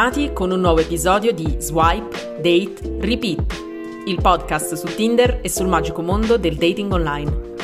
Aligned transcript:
Bentornati 0.00 0.32
con 0.32 0.50
un 0.50 0.60
nuovo 0.60 0.80
episodio 0.80 1.30
di 1.30 1.56
Swipe, 1.58 2.38
Date, 2.40 3.00
Repeat, 3.00 3.64
il 4.06 4.18
podcast 4.18 4.72
su 4.72 4.86
Tinder 4.86 5.40
e 5.42 5.50
sul 5.50 5.66
magico 5.66 6.00
mondo 6.00 6.38
del 6.38 6.54
dating 6.54 6.90
online. 6.90 7.54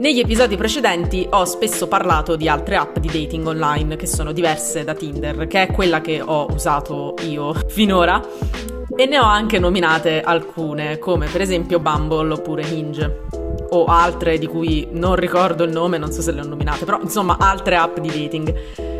Negli 0.00 0.18
episodi 0.18 0.58
precedenti 0.58 1.26
ho 1.30 1.46
spesso 1.46 1.88
parlato 1.88 2.36
di 2.36 2.46
altre 2.46 2.76
app 2.76 2.98
di 2.98 3.06
dating 3.06 3.46
online 3.46 3.96
che 3.96 4.04
sono 4.04 4.32
diverse 4.32 4.84
da 4.84 4.92
Tinder, 4.92 5.46
che 5.46 5.62
è 5.62 5.72
quella 5.72 6.02
che 6.02 6.20
ho 6.20 6.46
usato 6.52 7.14
io 7.22 7.54
finora, 7.68 8.22
e 8.94 9.06
ne 9.06 9.18
ho 9.18 9.24
anche 9.24 9.58
nominate 9.58 10.20
alcune, 10.20 10.98
come 10.98 11.26
per 11.26 11.40
esempio 11.40 11.80
Bumble 11.80 12.34
oppure 12.34 12.66
Hinge, 12.68 13.22
o 13.70 13.86
altre 13.86 14.36
di 14.36 14.46
cui 14.46 14.88
non 14.90 15.14
ricordo 15.14 15.64
il 15.64 15.70
nome, 15.70 15.96
non 15.96 16.12
so 16.12 16.20
se 16.20 16.32
le 16.32 16.42
ho 16.42 16.46
nominate, 16.46 16.84
però 16.84 17.00
insomma 17.00 17.38
altre 17.38 17.76
app 17.76 17.98
di 17.98 18.08
dating. 18.08 18.99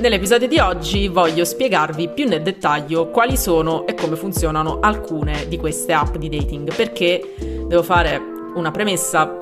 Nell'episodio 0.00 0.48
di 0.48 0.58
oggi 0.58 1.08
voglio 1.08 1.44
spiegarvi 1.44 2.08
più 2.08 2.26
nel 2.26 2.42
dettaglio 2.42 3.08
quali 3.08 3.36
sono 3.36 3.86
e 3.86 3.94
come 3.94 4.16
funzionano 4.16 4.80
alcune 4.80 5.46
di 5.48 5.56
queste 5.56 5.92
app 5.92 6.16
di 6.16 6.28
dating, 6.28 6.74
perché 6.74 7.34
devo 7.38 7.82
fare 7.82 8.20
una 8.54 8.70
premessa. 8.70 9.40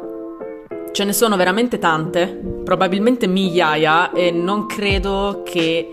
Ce 0.92 1.04
ne 1.04 1.12
sono 1.14 1.36
veramente 1.36 1.78
tante, 1.78 2.26
probabilmente 2.64 3.26
migliaia, 3.26 4.12
e 4.12 4.30
non 4.30 4.66
credo 4.66 5.42
che 5.42 5.90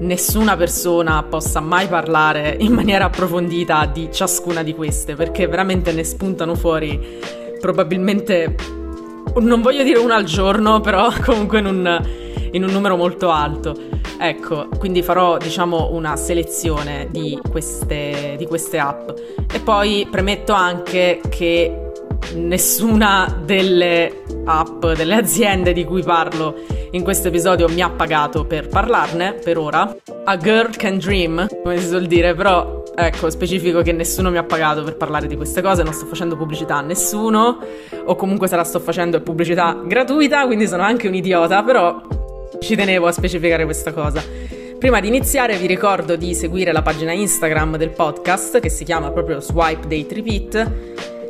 nessuna 0.00 0.56
persona 0.56 1.24
possa 1.24 1.58
mai 1.58 1.88
parlare 1.88 2.56
in 2.60 2.72
maniera 2.72 3.06
approfondita 3.06 3.84
di 3.86 4.10
ciascuna 4.12 4.62
di 4.62 4.74
queste, 4.74 5.16
perché 5.16 5.48
veramente 5.48 5.92
ne 5.92 6.04
spuntano 6.04 6.54
fuori 6.54 7.18
probabilmente, 7.60 8.54
non 9.40 9.60
voglio 9.60 9.82
dire 9.82 9.98
una 9.98 10.16
al 10.16 10.24
giorno, 10.24 10.80
però 10.80 11.10
comunque 11.24 11.58
in 11.58 11.66
un, 11.66 12.02
in 12.52 12.64
un 12.64 12.70
numero 12.70 12.96
molto 12.96 13.30
alto. 13.30 13.74
Ecco, 14.20 14.68
quindi 14.78 15.02
farò 15.02 15.36
diciamo 15.36 15.90
una 15.92 16.16
selezione 16.16 17.06
di 17.10 17.38
queste, 17.48 18.34
di 18.36 18.46
queste 18.46 18.78
app. 18.78 19.10
E 19.52 19.60
poi 19.60 20.06
premetto 20.10 20.52
anche 20.52 21.20
che 21.28 21.87
nessuna 22.34 23.42
delle 23.44 24.22
app, 24.44 24.86
delle 24.86 25.14
aziende 25.14 25.72
di 25.72 25.84
cui 25.84 26.02
parlo 26.02 26.54
in 26.92 27.02
questo 27.02 27.28
episodio 27.28 27.68
mi 27.68 27.82
ha 27.82 27.90
pagato 27.90 28.44
per 28.44 28.68
parlarne 28.68 29.34
per 29.34 29.58
ora. 29.58 29.94
A 30.24 30.36
girl 30.36 30.74
can 30.76 30.98
dream, 30.98 31.46
come 31.62 31.78
si 31.78 31.86
suol 31.86 32.06
dire, 32.06 32.34
però 32.34 32.82
ecco, 32.94 33.30
specifico 33.30 33.82
che 33.82 33.92
nessuno 33.92 34.30
mi 34.30 34.38
ha 34.38 34.44
pagato 34.44 34.82
per 34.82 34.96
parlare 34.96 35.26
di 35.26 35.36
queste 35.36 35.62
cose, 35.62 35.82
non 35.82 35.92
sto 35.92 36.06
facendo 36.06 36.36
pubblicità 36.36 36.76
a 36.76 36.80
nessuno, 36.80 37.58
o 38.04 38.16
comunque 38.16 38.48
se 38.48 38.56
la 38.56 38.64
sto 38.64 38.80
facendo 38.80 39.16
è 39.16 39.20
pubblicità 39.20 39.80
gratuita, 39.84 40.46
quindi 40.46 40.66
sono 40.66 40.82
anche 40.82 41.08
un 41.08 41.14
idiota, 41.14 41.62
però 41.62 42.00
ci 42.60 42.74
tenevo 42.74 43.06
a 43.06 43.12
specificare 43.12 43.64
questa 43.64 43.92
cosa. 43.92 44.22
Prima 44.78 45.00
di 45.00 45.08
iniziare 45.08 45.56
vi 45.56 45.66
ricordo 45.66 46.14
di 46.14 46.34
seguire 46.34 46.70
la 46.72 46.82
pagina 46.82 47.12
Instagram 47.12 47.76
del 47.76 47.90
podcast 47.90 48.60
che 48.60 48.68
si 48.68 48.84
chiama 48.84 49.10
proprio 49.10 49.40
Swipe 49.40 49.88
Date 49.88 50.14
Repeat, 50.14 50.70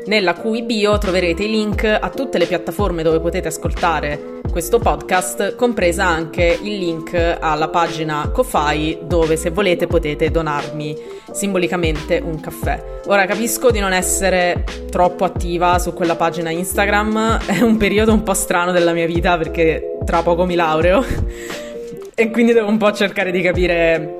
nella 0.08 0.34
cui 0.34 0.62
bio 0.62 0.96
troverete 0.96 1.44
i 1.44 1.50
link 1.50 1.84
a 1.84 2.08
tutte 2.08 2.38
le 2.38 2.46
piattaforme 2.46 3.02
dove 3.02 3.20
potete 3.20 3.48
ascoltare 3.48 4.40
questo 4.50 4.78
podcast, 4.78 5.54
compresa 5.54 6.06
anche 6.06 6.58
il 6.62 6.78
link 6.78 7.36
alla 7.38 7.68
pagina 7.68 8.30
Ko-Fi 8.32 9.00
dove 9.02 9.36
se 9.36 9.50
volete 9.50 9.86
potete 9.86 10.30
donarmi 10.30 10.96
simbolicamente 11.30 12.20
un 12.24 12.40
caffè. 12.40 13.00
Ora 13.06 13.26
capisco 13.26 13.70
di 13.70 13.80
non 13.80 13.92
essere 13.92 14.64
troppo 14.90 15.24
attiva 15.24 15.78
su 15.78 15.92
quella 15.92 16.16
pagina 16.16 16.50
Instagram, 16.50 17.44
è 17.44 17.60
un 17.60 17.76
periodo 17.76 18.14
un 18.14 18.22
po' 18.22 18.34
strano 18.34 18.72
della 18.72 18.92
mia 18.92 19.06
vita 19.06 19.36
perché 19.36 19.98
tra 20.06 20.22
poco 20.22 20.46
mi 20.46 20.54
laureo 20.54 21.04
e 22.14 22.30
quindi 22.30 22.54
devo 22.54 22.68
un 22.68 22.78
po' 22.78 22.92
cercare 22.92 23.30
di 23.30 23.42
capire 23.42 24.18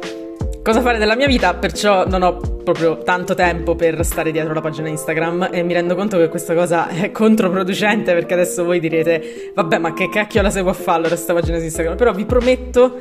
cosa 0.69 0.83
fare 0.83 0.99
della 0.99 1.17
mia 1.17 1.27
vita, 1.27 1.55
perciò 1.55 2.07
non 2.07 2.23
ho 2.23 2.37
proprio 2.37 2.99
tanto 2.99 3.33
tempo 3.33 3.75
per 3.75 4.05
stare 4.05 4.31
dietro 4.31 4.53
la 4.53 4.61
pagina 4.61 4.87
Instagram 4.89 5.49
e 5.51 5.63
mi 5.63 5.73
rendo 5.73 5.95
conto 5.95 6.19
che 6.19 6.29
questa 6.29 6.53
cosa 6.53 6.89
è 6.89 7.11
controproducente 7.11 8.13
perché 8.13 8.35
adesso 8.35 8.65
voi 8.65 8.79
direte 8.79 9.51
vabbè 9.55 9.79
ma 9.79 9.95
che 9.95 10.11
cacchio 10.11 10.43
la 10.43 10.51
seguo 10.51 10.73
a 10.73 10.75
fare 10.75 10.99
allora 10.99 11.15
questa 11.15 11.33
pagina 11.33 11.57
Instagram, 11.57 11.97
però 11.97 12.13
vi 12.13 12.27
prometto 12.27 12.99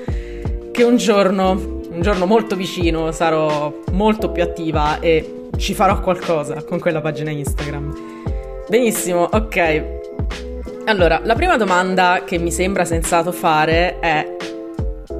che 0.72 0.84
un 0.84 0.96
giorno, 0.96 1.82
un 1.92 2.00
giorno 2.00 2.26
molto 2.26 2.56
vicino 2.56 3.12
sarò 3.12 3.82
molto 3.92 4.32
più 4.32 4.44
attiva 4.44 5.02
e 5.02 5.50
ci 5.58 5.74
farò 5.74 6.00
qualcosa 6.00 6.64
con 6.64 6.80
quella 6.80 7.02
pagina 7.02 7.32
Instagram. 7.32 7.98
Benissimo, 8.70 9.28
ok. 9.30 9.84
Allora, 10.86 11.20
la 11.22 11.36
prima 11.36 11.58
domanda 11.58 12.22
che 12.26 12.38
mi 12.38 12.50
sembra 12.50 12.86
sensato 12.86 13.34
fare 13.34 14.00
è 14.00 14.56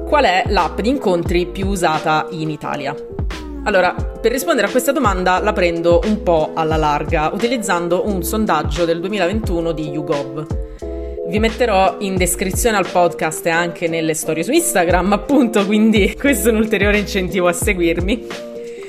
qual 0.08 0.24
è 0.24 0.44
l'app 0.46 0.80
di 0.80 0.88
incontri 0.88 1.44
più 1.46 1.66
usata 1.66 2.28
in 2.30 2.48
Italia? 2.48 2.96
Allora, 3.64 3.92
per 3.92 4.32
rispondere 4.32 4.66
a 4.66 4.70
questa 4.70 4.90
domanda 4.90 5.38
la 5.38 5.52
prendo 5.52 6.00
un 6.04 6.22
po' 6.22 6.52
alla 6.54 6.76
larga, 6.76 7.30
utilizzando 7.30 8.08
un 8.08 8.22
sondaggio 8.22 8.86
del 8.86 9.00
2021 9.00 9.72
di 9.72 9.90
YouGov. 9.90 10.46
Vi 11.28 11.38
metterò 11.38 11.96
in 11.98 12.16
descrizione 12.16 12.78
al 12.78 12.88
podcast 12.90 13.44
e 13.44 13.50
anche 13.50 13.86
nelle 13.86 14.14
storie 14.14 14.42
su 14.42 14.50
Instagram, 14.50 15.12
appunto, 15.12 15.66
quindi 15.66 16.14
questo 16.18 16.48
è 16.48 16.52
un 16.52 16.58
ulteriore 16.58 16.96
incentivo 16.96 17.46
a 17.46 17.52
seguirmi. 17.52 18.26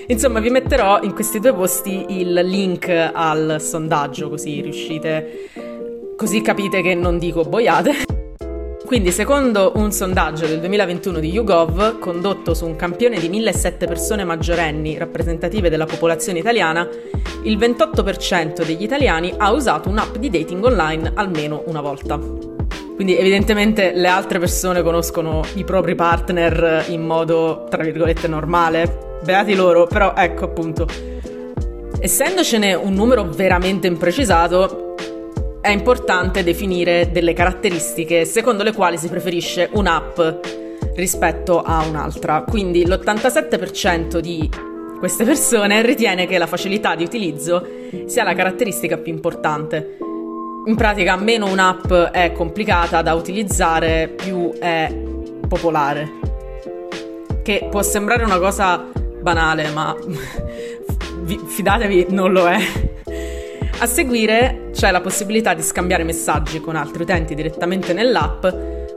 Insomma, 0.07 0.39
vi 0.39 0.49
metterò 0.49 1.01
in 1.01 1.13
questi 1.13 1.41
due 1.41 1.53
posti 1.53 2.05
il 2.19 2.31
link 2.31 2.87
al 2.87 3.57
sondaggio, 3.59 4.29
così 4.29 4.61
riuscite, 4.61 5.49
così 6.15 6.41
capite 6.41 6.81
che 6.81 6.95
non 6.95 7.19
dico 7.19 7.43
boiate. 7.43 8.18
Quindi, 8.89 9.11
secondo 9.11 9.73
un 9.75 9.91
sondaggio 9.91 10.47
del 10.47 10.59
2021 10.61 11.19
di 11.19 11.29
YouGov, 11.29 11.99
condotto 11.99 12.55
su 12.55 12.65
un 12.65 12.75
campione 12.75 13.19
di 13.19 13.29
1007 13.29 13.85
persone 13.85 14.23
maggiorenni 14.23 14.97
rappresentative 14.97 15.69
della 15.69 15.85
popolazione 15.85 16.39
italiana, 16.39 16.89
il 17.43 17.55
28% 17.59 18.65
degli 18.65 18.81
italiani 18.81 19.31
ha 19.37 19.51
usato 19.51 19.89
un'app 19.89 20.15
di 20.15 20.31
dating 20.31 20.65
online 20.65 21.11
almeno 21.13 21.61
una 21.67 21.81
volta. 21.81 22.17
Quindi 22.95 23.15
evidentemente 23.15 23.91
le 23.93 24.07
altre 24.07 24.39
persone 24.39 24.81
conoscono 24.81 25.43
i 25.53 25.63
propri 25.63 25.93
partner 25.93 26.85
in 26.87 27.05
modo, 27.05 27.67
tra 27.69 27.83
virgolette, 27.83 28.27
normale. 28.27 29.19
Beati 29.23 29.53
loro, 29.53 29.85
però 29.85 30.15
ecco 30.15 30.45
appunto. 30.45 30.87
Essendocene 31.99 32.73
un 32.73 32.95
numero 32.95 33.23
veramente 33.25 33.85
imprecisato, 33.85 34.88
è 35.69 35.73
importante 35.73 36.43
definire 36.43 37.11
delle 37.11 37.33
caratteristiche 37.33 38.25
secondo 38.25 38.63
le 38.63 38.73
quali 38.73 38.97
si 38.97 39.07
preferisce 39.07 39.69
un'app 39.73 40.19
rispetto 40.95 41.61
a 41.61 41.85
un'altra. 41.87 42.43
Quindi 42.43 42.85
l'87% 42.85 44.17
di 44.17 44.49
queste 44.97 45.23
persone 45.23 45.81
ritiene 45.81 46.27
che 46.27 46.37
la 46.37 46.47
facilità 46.47 46.95
di 46.95 47.03
utilizzo 47.03 47.65
sia 48.05 48.23
la 48.23 48.33
caratteristica 48.33 48.97
più 48.97 49.13
importante. 49.13 49.97
In 50.65 50.75
pratica, 50.75 51.15
meno 51.15 51.49
un'app 51.49 51.91
è 52.11 52.31
complicata 52.33 53.01
da 53.01 53.13
utilizzare, 53.13 54.09
più 54.09 54.51
è 54.59 54.93
popolare. 55.47 56.11
Che 57.41 57.67
può 57.71 57.81
sembrare 57.81 58.23
una 58.23 58.39
cosa 58.39 58.85
banale, 59.21 59.69
ma 59.69 59.95
fidatevi, 61.47 62.07
non 62.09 62.33
lo 62.33 62.47
è. 62.47 62.57
A 63.81 63.85
seguire 63.85 64.71
c'è 64.73 64.91
la 64.91 64.99
possibilità 64.99 65.53
di 65.53 65.61
scambiare 65.61 66.03
messaggi 66.03 66.59
con 66.59 66.75
altri 66.75 67.03
utenti 67.03 67.33
direttamente 67.33 67.93
nell'app, 67.93 68.45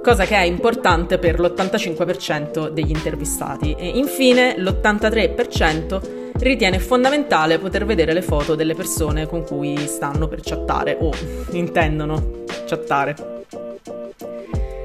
cosa 0.03 0.25
che 0.25 0.35
è 0.35 0.43
importante 0.43 1.19
per 1.19 1.39
l'85% 1.39 2.69
degli 2.69 2.91
intervistati. 2.91 3.77
E 3.79 3.87
infine 3.87 4.59
l'83% 4.59 6.33
ritiene 6.33 6.81
fondamentale 6.81 7.61
poter 7.61 7.85
vedere 7.85 8.13
le 8.13 8.23
foto 8.23 8.57
delle 8.57 8.75
persone 8.75 9.29
con 9.29 9.45
cui 9.45 9.77
stanno 9.87 10.27
per 10.27 10.41
chattare 10.43 10.97
o 11.01 11.13
intendono 11.53 12.43
chattare. 12.67 13.45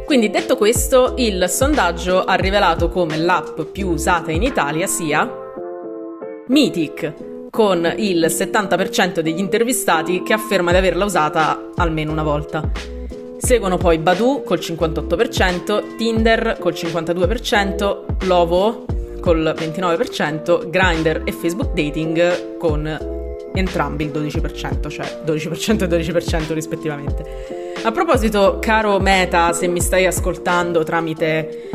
Quindi 0.06 0.30
detto 0.30 0.58
questo, 0.58 1.16
il 1.18 1.50
sondaggio 1.50 2.24
ha 2.24 2.36
rivelato 2.36 2.90
come 2.90 3.18
l'app 3.18 3.62
più 3.72 3.90
usata 3.90 4.30
in 4.30 4.44
Italia 4.44 4.86
sia 4.86 5.28
Mythic, 6.50 7.14
con 7.58 7.92
il 7.98 8.24
70% 8.28 9.22
degli 9.22 9.40
intervistati 9.40 10.22
che 10.22 10.34
afferma 10.34 10.70
di 10.70 10.78
averla 10.78 11.06
usata 11.06 11.72
almeno 11.78 12.12
una 12.12 12.22
volta. 12.22 12.70
Seguono 13.40 13.78
poi 13.78 13.98
Badu 13.98 14.44
col 14.46 14.60
58%, 14.60 15.96
Tinder 15.98 16.58
col 16.60 16.74
52%, 16.74 18.26
Lovo 18.28 18.86
col 19.22 19.56
29%, 19.58 20.70
Grindr 20.70 21.24
e 21.26 21.32
Facebook 21.32 21.70
Dating 21.74 22.58
con 22.60 22.86
entrambi 23.56 24.04
il 24.04 24.12
12%, 24.12 24.90
cioè 24.90 25.24
12% 25.26 25.82
e 25.82 25.88
12% 25.88 26.54
rispettivamente. 26.54 27.24
A 27.82 27.92
proposito, 27.92 28.60
caro 28.62 29.00
Meta, 29.00 29.52
se 29.54 29.66
mi 29.66 29.82
stai 29.82 30.06
ascoltando 30.06 30.84
tramite 30.84 31.70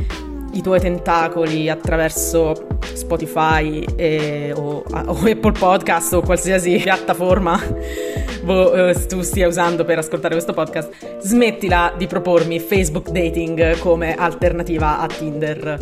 i 0.52 0.62
tuoi 0.62 0.78
tentacoli 0.78 1.68
attraverso 1.68 2.71
Spotify 2.94 3.84
e, 3.96 4.52
o, 4.54 4.84
o, 4.86 5.16
Apple 5.24 5.52
Podcast 5.52 6.12
o 6.14 6.22
qualsiasi 6.22 6.78
piattaforma 6.82 7.58
eh, 8.42 9.06
tu 9.06 9.22
stia 9.22 9.46
usando 9.46 9.84
per 9.84 9.98
ascoltare 9.98 10.34
questo 10.34 10.52
podcast, 10.52 11.18
smettila 11.20 11.94
di 11.96 12.06
propormi 12.06 12.58
Facebook 12.58 13.10
dating 13.10 13.78
come 13.78 14.14
alternativa 14.14 14.98
a 14.98 15.06
Tinder. 15.06 15.78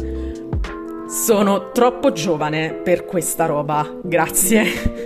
Sono 1.09 1.73
troppo 1.73 2.13
giovane 2.13 2.73
per 2.73 3.05
questa 3.05 3.47
roba, 3.47 3.99
grazie. 4.03 5.00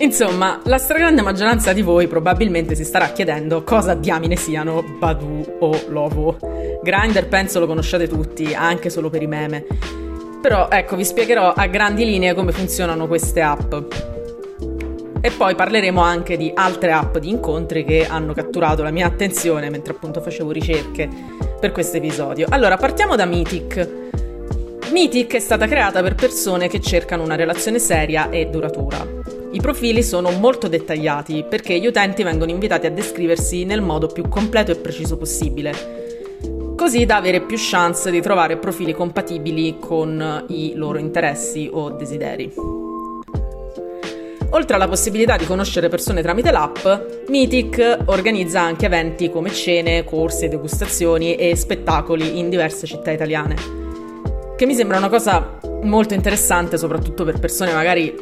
Insomma, 0.00 0.60
la 0.64 0.78
stragrande 0.78 1.20
maggioranza 1.20 1.74
di 1.74 1.82
voi 1.82 2.08
probabilmente 2.08 2.74
si 2.74 2.84
starà 2.84 3.08
chiedendo 3.08 3.62
cosa 3.62 3.92
diamine 3.92 4.34
siano 4.34 4.82
Badu 4.98 5.56
o 5.58 5.78
Lovo. 5.88 6.38
Grindr 6.82 7.26
penso 7.28 7.60
lo 7.60 7.66
conosciate 7.66 8.08
tutti, 8.08 8.54
anche 8.54 8.88
solo 8.88 9.10
per 9.10 9.20
i 9.20 9.26
meme. 9.26 9.66
Però 10.40 10.68
ecco, 10.70 10.96
vi 10.96 11.04
spiegherò 11.04 11.52
a 11.52 11.66
grandi 11.66 12.06
linee 12.06 12.32
come 12.32 12.50
funzionano 12.50 13.06
queste 13.06 13.42
app. 13.42 13.74
E 15.20 15.30
poi 15.32 15.54
parleremo 15.54 16.00
anche 16.00 16.38
di 16.38 16.50
altre 16.54 16.92
app 16.92 17.18
di 17.18 17.28
incontri 17.28 17.84
che 17.84 18.06
hanno 18.06 18.32
catturato 18.32 18.82
la 18.82 18.90
mia 18.90 19.04
attenzione 19.04 19.68
mentre 19.68 19.92
appunto 19.92 20.22
facevo 20.22 20.50
ricerche 20.50 21.10
per 21.60 21.72
questo 21.72 21.98
episodio. 21.98 22.46
Allora, 22.48 22.78
partiamo 22.78 23.16
da 23.16 23.26
Mythic. 23.26 23.88
Mythic 24.92 25.34
è 25.34 25.40
stata 25.40 25.66
creata 25.66 26.00
per 26.00 26.14
persone 26.14 26.68
che 26.68 26.80
cercano 26.80 27.22
una 27.22 27.36
relazione 27.36 27.78
seria 27.78 28.30
e 28.30 28.46
duratura. 28.46 29.19
I 29.52 29.60
profili 29.60 30.04
sono 30.04 30.30
molto 30.30 30.68
dettagliati 30.68 31.44
perché 31.48 31.76
gli 31.80 31.86
utenti 31.86 32.22
vengono 32.22 32.52
invitati 32.52 32.86
a 32.86 32.90
descriversi 32.90 33.64
nel 33.64 33.82
modo 33.82 34.06
più 34.06 34.28
completo 34.28 34.70
e 34.70 34.76
preciso 34.76 35.16
possibile, 35.16 35.72
così 36.76 37.04
da 37.04 37.16
avere 37.16 37.40
più 37.40 37.56
chance 37.58 38.12
di 38.12 38.20
trovare 38.20 38.58
profili 38.58 38.92
compatibili 38.92 39.78
con 39.80 40.44
i 40.50 40.74
loro 40.76 40.98
interessi 40.98 41.68
o 41.72 41.90
desideri. 41.90 42.52
Oltre 44.52 44.76
alla 44.76 44.86
possibilità 44.86 45.36
di 45.36 45.46
conoscere 45.46 45.88
persone 45.88 46.22
tramite 46.22 46.52
l'app, 46.52 46.86
Mythic 47.26 48.04
organizza 48.04 48.60
anche 48.60 48.86
eventi 48.86 49.30
come 49.30 49.50
cene, 49.50 50.04
corsi, 50.04 50.46
degustazioni 50.46 51.34
e 51.34 51.56
spettacoli 51.56 52.38
in 52.38 52.50
diverse 52.50 52.86
città 52.86 53.10
italiane, 53.10 53.56
che 54.56 54.64
mi 54.64 54.74
sembra 54.74 54.98
una 54.98 55.08
cosa 55.08 55.58
molto 55.82 56.14
interessante 56.14 56.78
soprattutto 56.78 57.24
per 57.24 57.40
persone 57.40 57.72
magari 57.72 58.14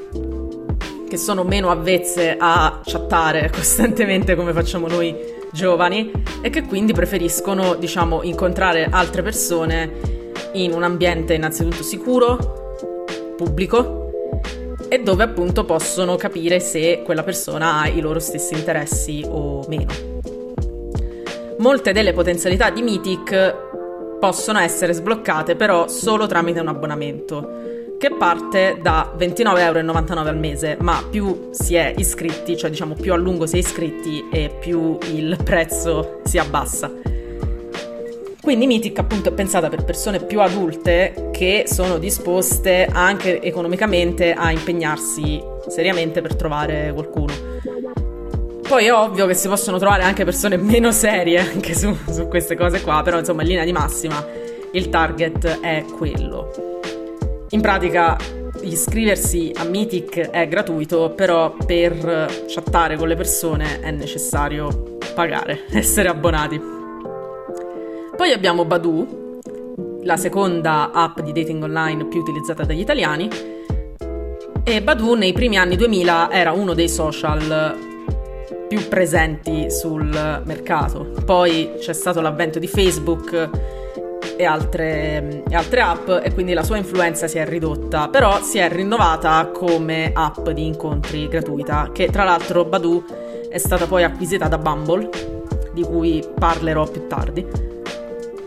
che 1.08 1.16
sono 1.16 1.42
meno 1.42 1.70
avvezze 1.70 2.36
a 2.38 2.80
chattare 2.84 3.50
costantemente 3.54 4.36
come 4.36 4.52
facciamo 4.52 4.86
noi 4.86 5.14
giovani 5.50 6.10
e 6.42 6.50
che 6.50 6.62
quindi 6.62 6.92
preferiscono, 6.92 7.74
diciamo, 7.74 8.22
incontrare 8.22 8.86
altre 8.90 9.22
persone 9.22 10.16
in 10.52 10.72
un 10.72 10.82
ambiente 10.82 11.34
innanzitutto 11.34 11.82
sicuro, 11.82 12.76
pubblico 13.36 14.10
e 14.88 15.02
dove 15.02 15.22
appunto 15.22 15.64
possono 15.64 16.16
capire 16.16 16.60
se 16.60 17.02
quella 17.04 17.22
persona 17.22 17.80
ha 17.80 17.88
i 17.88 18.00
loro 18.00 18.18
stessi 18.18 18.54
interessi 18.54 19.24
o 19.26 19.64
meno. 19.68 19.92
Molte 21.58 21.92
delle 21.92 22.12
potenzialità 22.12 22.70
di 22.70 22.82
Mythic 22.82 23.66
possono 24.20 24.58
essere 24.58 24.92
sbloccate 24.92 25.56
però 25.56 25.88
solo 25.88 26.26
tramite 26.26 26.60
un 26.60 26.68
abbonamento 26.68 27.57
che 27.98 28.10
parte 28.12 28.78
da 28.80 29.12
29,99 29.18 29.58
euro 29.58 30.20
al 30.28 30.38
mese, 30.38 30.76
ma 30.80 31.04
più 31.10 31.48
si 31.50 31.74
è 31.74 31.92
iscritti, 31.96 32.56
cioè 32.56 32.70
diciamo 32.70 32.94
più 32.94 33.12
a 33.12 33.16
lungo 33.16 33.46
si 33.46 33.56
è 33.56 33.58
iscritti 33.58 34.28
e 34.30 34.50
più 34.60 34.96
il 35.12 35.36
prezzo 35.42 36.20
si 36.24 36.38
abbassa. 36.38 36.90
Quindi 38.40 38.66
Mythic 38.66 38.98
appunto 39.00 39.30
è 39.30 39.32
pensata 39.32 39.68
per 39.68 39.84
persone 39.84 40.20
più 40.20 40.40
adulte 40.40 41.28
che 41.32 41.64
sono 41.66 41.98
disposte 41.98 42.88
anche 42.90 43.42
economicamente 43.42 44.32
a 44.32 44.52
impegnarsi 44.52 45.42
seriamente 45.66 46.22
per 46.22 46.36
trovare 46.36 46.92
qualcuno. 46.94 47.32
Poi 48.66 48.84
è 48.84 48.92
ovvio 48.92 49.26
che 49.26 49.34
si 49.34 49.48
possono 49.48 49.78
trovare 49.78 50.02
anche 50.02 50.24
persone 50.24 50.56
meno 50.56 50.92
serie 50.92 51.40
anche 51.40 51.74
su, 51.74 51.94
su 52.08 52.28
queste 52.28 52.54
cose 52.54 52.80
qua, 52.80 53.02
però 53.02 53.18
insomma 53.18 53.42
in 53.42 53.48
linea 53.48 53.64
di 53.64 53.72
massima 53.72 54.24
il 54.72 54.88
target 54.88 55.60
è 55.60 55.84
quello. 55.96 56.77
In 57.50 57.62
pratica 57.62 58.14
iscriversi 58.60 59.52
a 59.54 59.64
Mythic 59.64 60.18
è 60.18 60.46
gratuito, 60.48 61.12
però 61.16 61.54
per 61.64 62.44
chattare 62.46 62.96
con 62.98 63.08
le 63.08 63.14
persone 63.14 63.80
è 63.80 63.90
necessario 63.90 64.98
pagare, 65.14 65.64
essere 65.72 66.08
abbonati. 66.08 66.60
Poi 68.14 68.32
abbiamo 68.32 68.66
Badu, 68.66 69.40
la 70.02 70.18
seconda 70.18 70.90
app 70.92 71.20
di 71.20 71.32
dating 71.32 71.62
online 71.62 72.04
più 72.04 72.20
utilizzata 72.20 72.64
dagli 72.64 72.80
italiani. 72.80 73.30
E 74.62 74.82
Badu 74.82 75.14
nei 75.14 75.32
primi 75.32 75.56
anni 75.56 75.76
2000 75.76 76.30
era 76.30 76.52
uno 76.52 76.74
dei 76.74 76.88
social 76.90 77.76
più 78.68 78.86
presenti 78.88 79.70
sul 79.70 80.42
mercato. 80.44 81.14
Poi 81.24 81.76
c'è 81.78 81.94
stato 81.94 82.20
l'avvento 82.20 82.58
di 82.58 82.66
Facebook 82.66 83.77
e 84.38 84.44
altre, 84.44 85.42
e 85.48 85.54
altre, 85.54 85.80
app 85.80 86.08
e 86.22 86.32
quindi 86.32 86.52
la 86.52 86.62
sua 86.62 86.76
influenza 86.76 87.26
si 87.26 87.38
è 87.38 87.44
ridotta, 87.44 88.08
però 88.08 88.40
si 88.40 88.58
è 88.58 88.68
rinnovata 88.70 89.50
come 89.52 90.12
app 90.14 90.48
di 90.50 90.64
incontri 90.64 91.26
gratuita, 91.26 91.90
che 91.92 92.08
tra 92.08 92.22
l'altro 92.22 92.64
Badu 92.64 93.04
è 93.50 93.58
stata 93.58 93.86
poi 93.86 94.04
acquisita 94.04 94.46
da 94.46 94.56
Bumble, 94.56 95.10
di 95.72 95.82
cui 95.82 96.24
parlerò 96.38 96.86
più 96.86 97.08
tardi. 97.08 97.44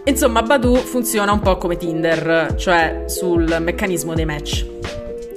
Insomma, 0.05 0.41
Badu 0.41 0.75
funziona 0.75 1.33
un 1.33 1.41
po' 1.41 1.57
come 1.57 1.75
Tinder, 1.75 2.55
cioè 2.55 3.03
sul 3.07 3.57
meccanismo 3.59 4.13
dei 4.13 4.25
match. 4.25 4.65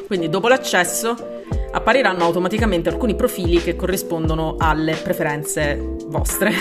Quindi 0.07 0.29
dopo 0.29 0.47
l'accesso 0.47 1.34
appariranno 1.75 2.23
automaticamente 2.23 2.89
alcuni 2.89 3.17
profili 3.17 3.61
che 3.61 3.75
corrispondono 3.75 4.55
alle 4.59 4.95
preferenze 4.95 5.97
vostre 6.07 6.53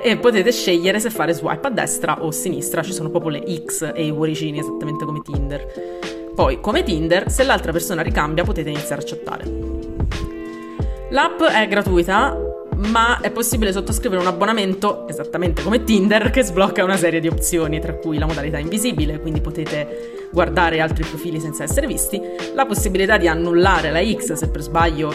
e 0.00 0.16
potete 0.16 0.52
scegliere 0.52 1.00
se 1.00 1.10
fare 1.10 1.32
swipe 1.34 1.66
a 1.66 1.70
destra 1.70 2.22
o 2.22 2.28
a 2.28 2.32
sinistra, 2.32 2.82
ci 2.82 2.92
sono 2.92 3.10
proprio 3.10 3.32
le 3.32 3.64
X 3.64 3.92
e 3.94 4.06
i 4.06 4.12
cuoricini 4.12 4.60
esattamente 4.60 5.04
come 5.04 5.22
Tinder. 5.22 6.32
Poi, 6.34 6.60
come 6.60 6.84
Tinder, 6.84 7.30
se 7.30 7.42
l'altra 7.42 7.72
persona 7.72 8.02
ricambia 8.02 8.44
potete 8.44 8.70
iniziare 8.70 9.02
a 9.02 9.04
chattare. 9.04 9.44
L'app 11.10 11.42
è 11.42 11.66
gratuita, 11.68 12.43
ma 12.90 13.20
è 13.20 13.30
possibile 13.30 13.72
sottoscrivere 13.72 14.20
un 14.20 14.26
abbonamento, 14.26 15.08
esattamente 15.08 15.62
come 15.62 15.84
Tinder, 15.84 16.30
che 16.30 16.42
sblocca 16.42 16.84
una 16.84 16.96
serie 16.96 17.20
di 17.20 17.28
opzioni, 17.28 17.80
tra 17.80 17.94
cui 17.94 18.18
la 18.18 18.26
modalità 18.26 18.58
invisibile, 18.58 19.20
quindi 19.20 19.40
potete 19.40 20.28
guardare 20.32 20.80
altri 20.80 21.04
profili 21.04 21.40
senza 21.40 21.62
essere 21.62 21.86
visti, 21.86 22.20
la 22.54 22.66
possibilità 22.66 23.16
di 23.16 23.28
annullare 23.28 23.90
la 23.90 24.02
X 24.04 24.32
se 24.32 24.48
per 24.48 24.62
sbaglio 24.62 25.12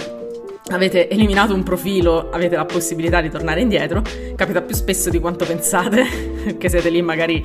avete 0.69 1.09
eliminato 1.09 1.53
un 1.53 1.63
profilo, 1.63 2.29
avete 2.29 2.55
la 2.55 2.65
possibilità 2.65 3.21
di 3.21 3.29
tornare 3.29 3.61
indietro, 3.61 4.01
capita 4.35 4.61
più 4.61 4.75
spesso 4.75 5.09
di 5.09 5.19
quanto 5.19 5.45
pensate, 5.45 6.55
che 6.57 6.69
siete 6.69 6.89
lì 6.89 7.01
magari 7.01 7.43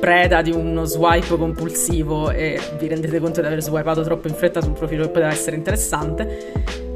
preda 0.00 0.40
di 0.40 0.50
uno 0.50 0.84
swipe 0.84 1.36
compulsivo 1.36 2.30
e 2.30 2.58
vi 2.78 2.88
rendete 2.88 3.20
conto 3.20 3.40
di 3.40 3.46
aver 3.46 3.62
swipato 3.62 4.02
troppo 4.02 4.28
in 4.28 4.34
fretta 4.34 4.62
su 4.62 4.68
un 4.68 4.74
profilo 4.74 5.04
che 5.04 5.10
poteva 5.10 5.30
essere 5.30 5.56
interessante 5.56 6.88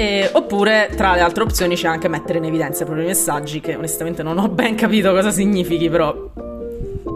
e, 0.00 0.30
oppure 0.32 0.90
tra 0.94 1.14
le 1.14 1.20
altre 1.22 1.42
opzioni 1.42 1.74
c'è 1.74 1.88
anche 1.88 2.06
mettere 2.06 2.38
in 2.38 2.44
evidenza 2.44 2.84
i 2.84 2.86
propri 2.86 3.04
messaggi, 3.04 3.58
che 3.58 3.74
onestamente 3.74 4.22
non 4.22 4.38
ho 4.38 4.46
ben 4.48 4.76
capito 4.76 5.10
cosa 5.10 5.32
significhi, 5.32 5.90
però 5.90 6.30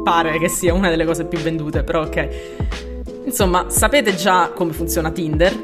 pare 0.03 0.37
che 0.41 0.49
sia 0.49 0.75
una 0.75 0.91
delle 0.91 1.05
cose 1.05 1.27
più 1.27 1.39
vendute, 1.39 1.85
però 1.85 2.03
ok. 2.03 2.29
Insomma, 3.25 3.67
sapete 3.69 4.17
già 4.17 4.51
come 4.53 4.73
funziona 4.73 5.13
Tinder, 5.13 5.57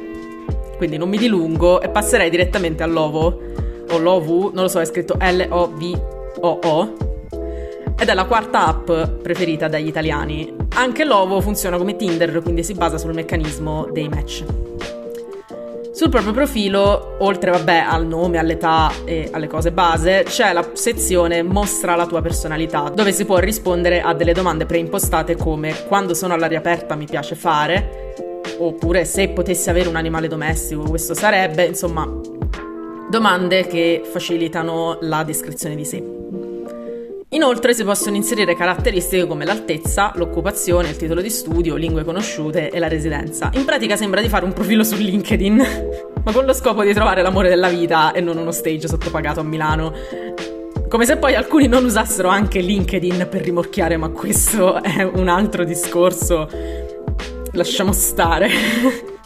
quindi 0.77 0.97
non 0.97 1.09
mi 1.09 1.19
dilungo 1.19 1.81
e 1.81 1.89
passerei 1.89 2.31
direttamente 2.31 2.85
all'Ovo, 2.85 3.37
o 3.91 3.99
Lovu, 3.99 4.53
non 4.55 4.63
lo 4.63 4.69
so, 4.69 4.79
è 4.79 4.85
scritto 4.85 5.17
L-O-V-O-O, 5.21 6.97
ed 7.99 8.09
è 8.09 8.15
la 8.15 8.27
quarta 8.27 8.69
app 8.69 8.93
preferita 9.23 9.67
dagli 9.67 9.89
italiani. 9.89 10.55
Anche 10.75 11.05
l'Ovo 11.05 11.41
funziona 11.41 11.79
come 11.79 11.97
Tinder, 11.97 12.43
quindi 12.43 12.63
si 12.63 12.75
basa 12.75 12.97
sul 12.97 13.13
meccanismo 13.13 13.89
dei 13.91 14.09
match. 14.09 14.45
Sul 15.99 16.11
proprio 16.11 16.33
profilo, 16.33 17.17
oltre 17.19 17.51
vabbè, 17.51 17.79
al 17.79 18.07
nome, 18.07 18.39
all'età 18.39 18.89
e 19.05 19.31
alle 19.33 19.49
cose 19.49 19.73
base, 19.73 20.23
c'è 20.23 20.53
la 20.53 20.65
sezione 20.75 21.43
Mostra 21.43 21.97
la 21.97 22.07
tua 22.07 22.23
personalità, 22.23 22.89
dove 22.95 23.11
si 23.11 23.25
può 23.25 23.39
rispondere 23.39 24.01
a 24.01 24.15
delle 24.15 24.33
domande 24.33 24.65
preimpostate 24.65 25.35
come 25.35 25.75
quando 25.89 26.15
sono 26.15 26.35
all'aria 26.35 26.59
aperta 26.59 26.95
mi 26.95 27.07
piace 27.07 27.35
fare, 27.35 28.15
oppure 28.59 29.05
se 29.05 29.31
potessi 29.31 29.71
avere 29.71 29.89
un 29.89 29.97
animale 29.97 30.29
domestico, 30.29 30.83
questo 30.83 31.15
sarebbe, 31.15 31.65
insomma, 31.65 32.09
domande 33.11 33.67
che 33.67 34.03
facilitano 34.09 34.99
la 35.01 35.25
descrizione 35.25 35.75
di 35.75 35.85
sé. 35.85 36.01
Inoltre 37.39 37.73
si 37.73 37.85
possono 37.85 38.17
inserire 38.17 38.57
caratteristiche 38.57 39.25
come 39.25 39.45
l'altezza, 39.45 40.11
l'occupazione, 40.17 40.89
il 40.89 40.97
titolo 40.97 41.21
di 41.21 41.31
studio, 41.31 41.77
lingue 41.77 42.03
conosciute 42.03 42.69
e 42.69 42.81
la 42.81 42.89
residenza. 42.89 43.51
In 43.55 43.65
pratica 43.65 43.95
sembra 43.95 44.21
di 44.21 44.29
fare 44.29 44.45
un 44.45 44.53
profilo 44.53 44.83
su 44.83 44.97
LinkedIn, 44.97 45.55
ma 46.25 46.33
con 46.33 46.45
lo 46.45 46.53
scopo 46.53 46.83
di 46.83 46.93
trovare 46.93 47.23
l'amore 47.23 47.49
della 47.49 47.69
vita 47.69 48.11
e 48.11 48.21
non 48.21 48.39
uno 48.39 48.51
stage 48.51 48.89
sottopagato 48.89 49.39
a 49.39 49.45
Milano. 49.45 49.95
Come 50.89 51.07
se 51.07 51.17
poi 51.17 51.37
alcuni 51.37 51.69
non 51.69 51.85
usassero 51.85 52.27
anche 52.27 52.59
LinkedIn 52.59 53.29
per 53.31 53.43
rimorchiare, 53.43 53.97
ma 53.97 54.09
questo 54.09 54.83
è 54.83 55.05
un 55.05 55.29
altro 55.29 55.63
discorso. 55.63 56.49
Lasciamo 57.53 57.93
stare. 57.93 58.49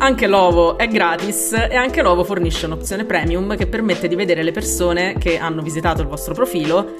Anche 0.00 0.28
l'Ovo 0.28 0.78
è 0.78 0.86
gratis 0.86 1.52
e 1.52 1.74
anche 1.74 2.02
l'Ovo 2.02 2.22
fornisce 2.22 2.66
un'opzione 2.66 3.04
premium 3.04 3.56
che 3.56 3.66
permette 3.66 4.06
di 4.06 4.14
vedere 4.14 4.44
le 4.44 4.52
persone 4.52 5.16
che 5.18 5.38
hanno 5.38 5.60
visitato 5.60 6.02
il 6.02 6.06
vostro 6.06 6.34
profilo 6.34 6.94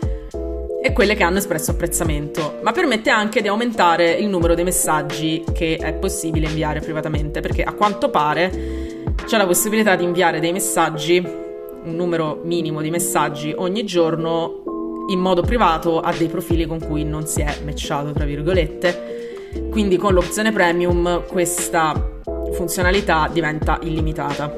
e 0.83 0.93
quelle 0.93 1.14
che 1.14 1.23
hanno 1.23 1.38
espresso 1.38 1.71
apprezzamento, 1.71 2.59
ma 2.62 2.73
permette 2.73 3.11
anche 3.11 3.40
di 3.40 3.47
aumentare 3.47 4.11
il 4.11 4.26
numero 4.26 4.55
dei 4.55 4.64
messaggi 4.64 5.45
che 5.52 5.76
è 5.76 5.95
possibile 5.95 6.49
inviare 6.49 6.81
privatamente, 6.81 7.40
perché 7.40 7.62
a 7.62 7.73
quanto 7.73 8.11
pare 8.11 9.05
c'è 9.25 9.37
la 9.37 9.47
possibilità 9.47 9.95
di 9.95 10.02
inviare 10.02 10.40
dei 10.40 10.52
messaggi, 10.52 11.19
un 11.19 11.95
numero 11.95 12.40
minimo 12.43 12.81
di 12.81 12.90
messaggi 12.90 13.55
ogni 13.57 13.85
giorno 13.85 15.05
in 15.09 15.21
modo 15.21 15.43
privato 15.43 16.00
a 16.00 16.12
dei 16.12 16.28
profili 16.28 16.67
con 16.67 16.81
cui 16.81 17.05
non 17.05 17.26
si 17.26 17.43
è 17.43 17.59
matchato, 17.64 18.11
tra 18.11 18.25
virgolette. 18.25 19.50
Quindi 19.71 19.97
con 19.97 20.12
l'opzione 20.12 20.52
premium 20.52 21.25
questa 21.26 22.08
funzionalità 22.52 23.28
diventa 23.33 23.78
illimitata. 23.83 24.52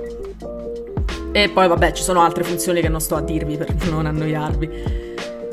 E 1.32 1.48
poi 1.48 1.68
vabbè 1.68 1.92
ci 1.92 2.02
sono 2.02 2.22
altre 2.22 2.42
funzioni 2.44 2.80
che 2.80 2.88
non 2.88 3.00
sto 3.00 3.16
a 3.16 3.20
dirvi 3.20 3.56
per 3.56 3.74
non 3.90 4.06
annoiarvi. 4.06 4.68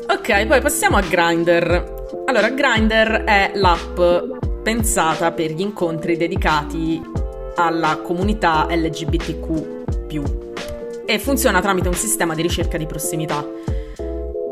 Ok, 0.08 0.46
poi 0.46 0.60
passiamo 0.60 0.96
a 0.96 1.02
Grindr. 1.02 1.96
Allora, 2.26 2.48
Grindr 2.50 3.24
è 3.24 3.52
l'app 3.54 4.00
pensata 4.62 5.32
per 5.32 5.52
gli 5.52 5.60
incontri 5.60 6.16
dedicati 6.16 7.00
alla 7.56 7.98
comunità 8.02 8.66
LGBTQ 8.70 9.76
e 11.06 11.18
funziona 11.18 11.60
tramite 11.60 11.88
un 11.88 11.94
sistema 11.94 12.34
di 12.34 12.42
ricerca 12.42 12.76
di 12.76 12.86
prossimità. 12.86 13.46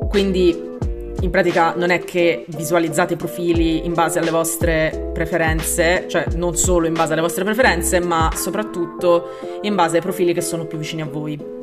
Quindi 0.09 0.75
in 1.20 1.30
pratica 1.30 1.75
non 1.75 1.90
è 1.90 2.00
che 2.00 2.44
visualizzate 2.49 3.14
i 3.14 3.16
profili 3.16 3.85
in 3.85 3.94
base 3.94 4.18
alle 4.18 4.30
vostre 4.30 5.11
preferenze, 5.12 6.04
cioè 6.08 6.26
non 6.35 6.56
solo 6.56 6.87
in 6.87 6.92
base 6.92 7.12
alle 7.12 7.23
vostre 7.23 7.44
preferenze, 7.44 8.00
ma 8.00 8.30
soprattutto 8.35 9.61
in 9.62 9.75
base 9.75 9.96
ai 9.96 10.02
profili 10.02 10.35
che 10.35 10.42
sono 10.42 10.66
più 10.66 10.78
vicini 10.78 11.02
a 11.02 11.06
voi. 11.06 11.54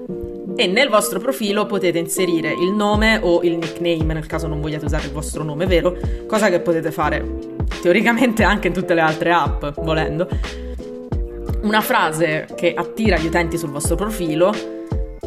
E 0.55 0.67
nel 0.67 0.89
vostro 0.89 1.19
profilo 1.19 1.65
potete 1.65 1.97
inserire 1.97 2.51
il 2.51 2.73
nome 2.73 3.19
o 3.21 3.41
il 3.41 3.57
nickname 3.57 4.13
nel 4.13 4.25
caso 4.25 4.47
non 4.47 4.61
vogliate 4.61 4.85
usare 4.85 5.05
il 5.05 5.11
vostro 5.11 5.43
nome 5.43 5.65
vero, 5.65 5.97
cosa 6.27 6.49
che 6.49 6.59
potete 6.59 6.91
fare 6.91 7.23
teoricamente 7.81 8.43
anche 8.43 8.67
in 8.67 8.73
tutte 8.73 8.93
le 8.93 9.01
altre 9.01 9.31
app, 9.31 9.65
volendo. 9.81 10.27
Una 11.61 11.81
frase 11.81 12.47
che 12.55 12.73
attira 12.73 13.17
gli 13.17 13.25
utenti 13.25 13.57
sul 13.57 13.69
vostro 13.69 13.95
profilo 13.95 14.53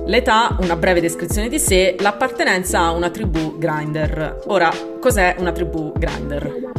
L'età, 0.07 0.57
una 0.61 0.77
breve 0.77 1.01
descrizione 1.01 1.49
di 1.49 1.59
sé, 1.59 1.97
l'appartenenza 1.99 2.79
a 2.79 2.93
una 2.93 3.11
tribù 3.11 3.59
grinder. 3.59 4.43
Ora, 4.47 4.71
cos'è 5.01 5.35
una 5.39 5.51
tribù 5.51 5.93
grinder? 5.97 6.75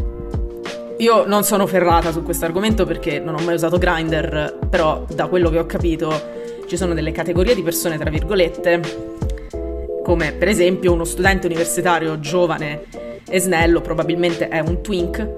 Io 1.00 1.26
non 1.28 1.44
sono 1.44 1.68
ferrata 1.68 2.14
su 2.14 2.24
questo 2.24 2.46
argomento 2.46 2.86
perché 2.86 3.20
non 3.20 3.36
ho 3.36 3.44
mai 3.44 3.56
usato 3.56 3.78
Grindr, 3.78 4.58
però 4.70 5.06
da 5.14 5.28
quello 5.28 5.50
che 5.50 5.60
ho 5.60 5.66
capito 5.66 6.12
ci 6.68 6.78
sono 6.78 6.94
delle 6.94 7.12
categorie 7.12 7.54
di 7.54 7.62
persone, 7.64 7.98
tra 7.98 8.10
virgolette, 8.10 8.82
come 10.04 10.32
per 10.32 10.48
esempio 10.48 10.94
uno 10.94 11.04
studente 11.04 11.48
universitario 11.48 12.20
giovane 12.22 12.86
e 13.30 13.40
snello 13.40 13.82
probabilmente 13.82 14.48
è 14.48 14.60
un 14.60 14.82
twink, 14.82 15.34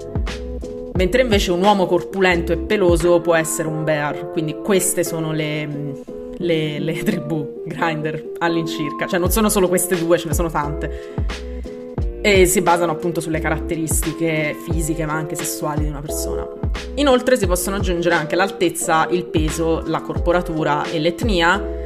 mentre 0.94 1.24
invece 1.24 1.52
un 1.52 1.64
uomo 1.64 1.88
corpulento 1.88 2.54
e 2.54 2.58
peloso 2.58 3.20
può 3.20 3.34
essere 3.34 3.68
un 3.68 3.84
bear. 3.84 4.32
Quindi 4.32 4.58
queste 4.64 5.04
sono 5.04 5.34
le, 5.34 5.68
le, 6.42 6.80
le 6.80 7.04
tribù 7.04 7.64
grinder 7.66 8.32
all'incirca, 8.40 9.08
cioè 9.08 9.20
non 9.20 9.32
sono 9.32 9.50
solo 9.50 9.68
queste 9.68 9.98
due, 9.98 10.18
ce 10.18 10.28
ne 10.28 10.34
sono 10.34 10.50
tante. 10.50 11.14
E 12.22 12.46
si 12.46 12.62
basano 12.62 12.92
appunto 12.92 13.22
sulle 13.22 13.40
caratteristiche 13.40 14.56
fisiche 14.66 15.06
ma 15.06 15.14
anche 15.14 15.36
sessuali 15.36 15.84
di 15.84 15.90
una 15.90 16.02
persona. 16.02 16.48
Inoltre 16.96 17.38
si 17.38 17.48
possono 17.48 17.78
aggiungere 17.78 18.16
anche 18.16 18.36
l'altezza, 18.36 19.08
il 19.10 19.26
peso, 19.26 19.84
la 19.86 20.02
corporatura 20.02 20.84
e 20.90 21.00
l'etnia, 21.00 21.78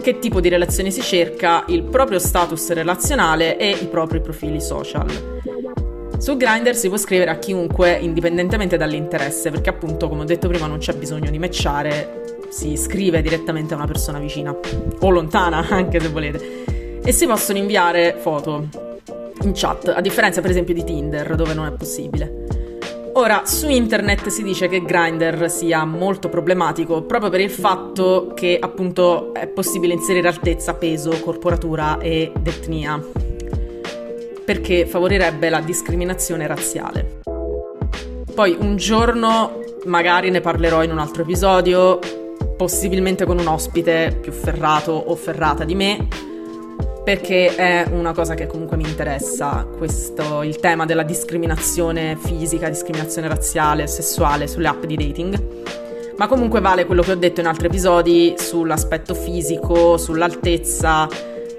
che 0.00 0.18
tipo 0.18 0.40
di 0.40 0.48
relazione 0.48 0.90
si 0.90 1.00
cerca, 1.00 1.64
il 1.68 1.84
proprio 1.84 2.18
status 2.18 2.72
relazionale 2.72 3.56
e 3.56 3.70
i 3.70 3.86
propri 3.86 4.20
profili 4.20 4.60
social. 4.60 5.06
Su 6.18 6.36
Grindr 6.36 6.74
si 6.74 6.88
può 6.88 6.96
scrivere 6.96 7.30
a 7.30 7.36
chiunque 7.36 7.98
indipendentemente 8.00 8.76
dall'interesse, 8.76 9.50
perché 9.50 9.70
appunto, 9.70 10.08
come 10.08 10.22
ho 10.22 10.24
detto 10.24 10.48
prima, 10.48 10.66
non 10.66 10.78
c'è 10.78 10.94
bisogno 10.94 11.30
di 11.30 11.38
matchare, 11.38 12.21
si 12.52 12.76
scrive 12.76 13.22
direttamente 13.22 13.72
a 13.72 13.78
una 13.78 13.86
persona 13.86 14.18
vicina 14.18 14.54
o 15.00 15.10
lontana, 15.10 15.66
anche 15.70 15.98
se 15.98 16.08
volete. 16.08 17.00
E 17.02 17.10
si 17.10 17.26
possono 17.26 17.58
inviare 17.58 18.16
foto 18.18 18.68
in 19.42 19.52
chat, 19.54 19.88
a 19.88 20.00
differenza 20.00 20.40
per 20.42 20.50
esempio 20.50 20.74
di 20.74 20.84
Tinder, 20.84 21.34
dove 21.34 21.54
non 21.54 21.66
è 21.66 21.72
possibile. 21.72 22.44
Ora, 23.14 23.42
su 23.44 23.68
internet 23.68 24.28
si 24.28 24.42
dice 24.42 24.68
che 24.68 24.82
Grindr 24.82 25.50
sia 25.50 25.84
molto 25.84 26.28
problematico 26.28 27.02
proprio 27.02 27.30
per 27.30 27.40
il 27.40 27.50
fatto 27.50 28.32
che 28.34 28.58
appunto 28.60 29.34
è 29.34 29.46
possibile 29.48 29.94
inserire 29.94 30.28
altezza, 30.28 30.74
peso, 30.74 31.10
corporatura 31.20 31.98
ed 32.00 32.46
etnia, 32.46 33.02
perché 34.44 34.86
favorirebbe 34.86 35.48
la 35.48 35.60
discriminazione 35.60 36.46
razziale. 36.46 37.20
Poi 38.34 38.56
un 38.58 38.76
giorno 38.76 39.60
magari 39.84 40.30
ne 40.30 40.40
parlerò 40.40 40.82
in 40.82 40.90
un 40.90 40.98
altro 40.98 41.22
episodio, 41.22 41.98
possibilmente 42.62 43.24
con 43.24 43.40
un 43.40 43.48
ospite 43.48 44.16
più 44.20 44.30
ferrato 44.30 44.92
o 44.92 45.16
ferrata 45.16 45.64
di 45.64 45.74
me, 45.74 46.06
perché 47.02 47.56
è 47.56 47.88
una 47.90 48.12
cosa 48.12 48.34
che 48.34 48.46
comunque 48.46 48.76
mi 48.76 48.84
interessa, 48.84 49.66
questo, 49.76 50.44
il 50.44 50.60
tema 50.60 50.84
della 50.84 51.02
discriminazione 51.02 52.16
fisica, 52.16 52.68
discriminazione 52.68 53.26
razziale, 53.26 53.88
sessuale 53.88 54.46
sulle 54.46 54.68
app 54.68 54.84
di 54.84 54.94
dating. 54.94 55.42
Ma 56.16 56.28
comunque 56.28 56.60
vale 56.60 56.86
quello 56.86 57.02
che 57.02 57.10
ho 57.10 57.16
detto 57.16 57.40
in 57.40 57.46
altri 57.46 57.66
episodi 57.66 58.34
sull'aspetto 58.36 59.14
fisico, 59.14 59.96
sull'altezza, 59.96 61.08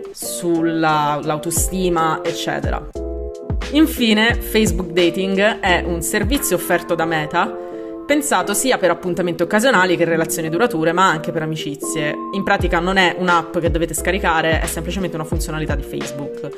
sull'autostima, 0.10 2.22
eccetera. 2.24 2.82
Infine, 3.72 4.36
Facebook 4.36 4.92
Dating 4.92 5.60
è 5.60 5.84
un 5.86 6.02
servizio 6.02 6.56
offerto 6.56 6.96
da 6.96 7.04
Meta 7.04 7.63
pensato 8.06 8.54
sia 8.54 8.78
per 8.78 8.90
appuntamenti 8.90 9.44
occasionali 9.44 9.96
che 9.96 10.06
relazioni 10.06 10.50
durature, 10.50 10.92
ma 10.92 11.08
anche 11.08 11.32
per 11.32 11.44
amicizie. 11.44 12.16
In 12.34 12.44
pratica 12.44 12.80
non 12.80 12.98
è 12.98 13.16
un'app 13.18 13.58
che 13.60 13.72
dovete 13.72 13.94
scaricare, 13.94 14.60
è 14.60 14.66
semplicemente 14.66 15.16
una 15.16 15.26
funzionalità 15.26 15.76
di 15.76 15.84
Facebook. 15.84 16.50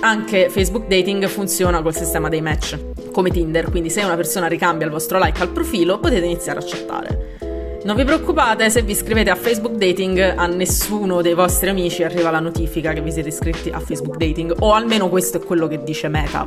Anche 0.00 0.48
Facebook 0.50 0.86
Dating 0.86 1.26
funziona 1.26 1.82
col 1.82 1.94
sistema 1.94 2.28
dei 2.28 2.40
match, 2.40 2.78
come 3.12 3.30
Tinder, 3.30 3.70
quindi 3.70 3.90
se 3.90 4.02
una 4.02 4.16
persona 4.16 4.46
ricambia 4.46 4.86
il 4.86 4.92
vostro 4.92 5.18
like 5.18 5.40
al 5.40 5.48
profilo 5.48 5.98
potete 5.98 6.24
iniziare 6.24 6.58
a 6.58 6.62
chattare. 6.64 7.38
Non 7.84 7.94
vi 7.94 8.04
preoccupate, 8.04 8.68
se 8.68 8.82
vi 8.82 8.92
iscrivete 8.92 9.30
a 9.30 9.36
Facebook 9.36 9.76
Dating 9.76 10.18
a 10.36 10.46
nessuno 10.46 11.22
dei 11.22 11.34
vostri 11.34 11.68
amici 11.68 12.02
arriva 12.02 12.30
la 12.30 12.40
notifica 12.40 12.92
che 12.92 13.00
vi 13.00 13.12
siete 13.12 13.28
iscritti 13.28 13.70
a 13.70 13.78
Facebook 13.78 14.16
Dating, 14.16 14.54
o 14.58 14.72
almeno 14.72 15.08
questo 15.08 15.36
è 15.36 15.40
quello 15.40 15.68
che 15.68 15.82
dice 15.82 16.08
Meta. 16.08 16.46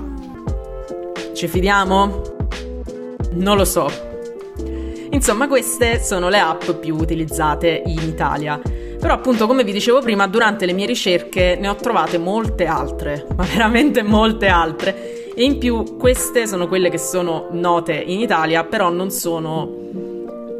Ci 1.33 1.47
fidiamo? 1.47 2.38
Non 3.31 3.57
lo 3.57 3.65
so. 3.65 3.89
Insomma, 5.11 5.47
queste 5.47 6.01
sono 6.01 6.29
le 6.29 6.39
app 6.39 6.69
più 6.71 6.95
utilizzate 6.95 7.81
in 7.85 7.99
Italia. 7.99 8.59
Però 8.99 9.13
appunto, 9.13 9.47
come 9.47 9.63
vi 9.63 9.71
dicevo 9.71 10.01
prima, 10.01 10.27
durante 10.27 10.65
le 10.65 10.73
mie 10.73 10.85
ricerche 10.85 11.57
ne 11.59 11.67
ho 11.67 11.75
trovate 11.75 12.17
molte 12.17 12.65
altre, 12.65 13.25
ma 13.35 13.45
veramente 13.45 14.03
molte 14.03 14.47
altre. 14.47 15.33
E 15.33 15.43
in 15.43 15.57
più 15.57 15.97
queste 15.97 16.47
sono 16.47 16.67
quelle 16.67 16.89
che 16.89 16.97
sono 16.97 17.47
note 17.51 17.93
in 17.93 18.19
Italia, 18.19 18.65
però 18.65 18.89
non 18.89 19.09
sono 19.09 19.77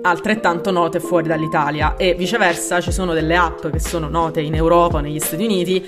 altrettanto 0.01 0.71
note 0.71 1.01
fuori 1.01 1.27
dall'Italia 1.27 1.97
e 1.97 2.13
viceversa 2.13 2.79
ci 2.79 2.91
sono 2.91 3.13
delle 3.13 3.35
app 3.35 3.67
che 3.67 3.79
sono 3.79 4.07
note 4.07 4.39
in 4.39 4.55
Europa 4.55 5.01
negli 5.01 5.19
Stati 5.19 5.43
Uniti 5.43 5.83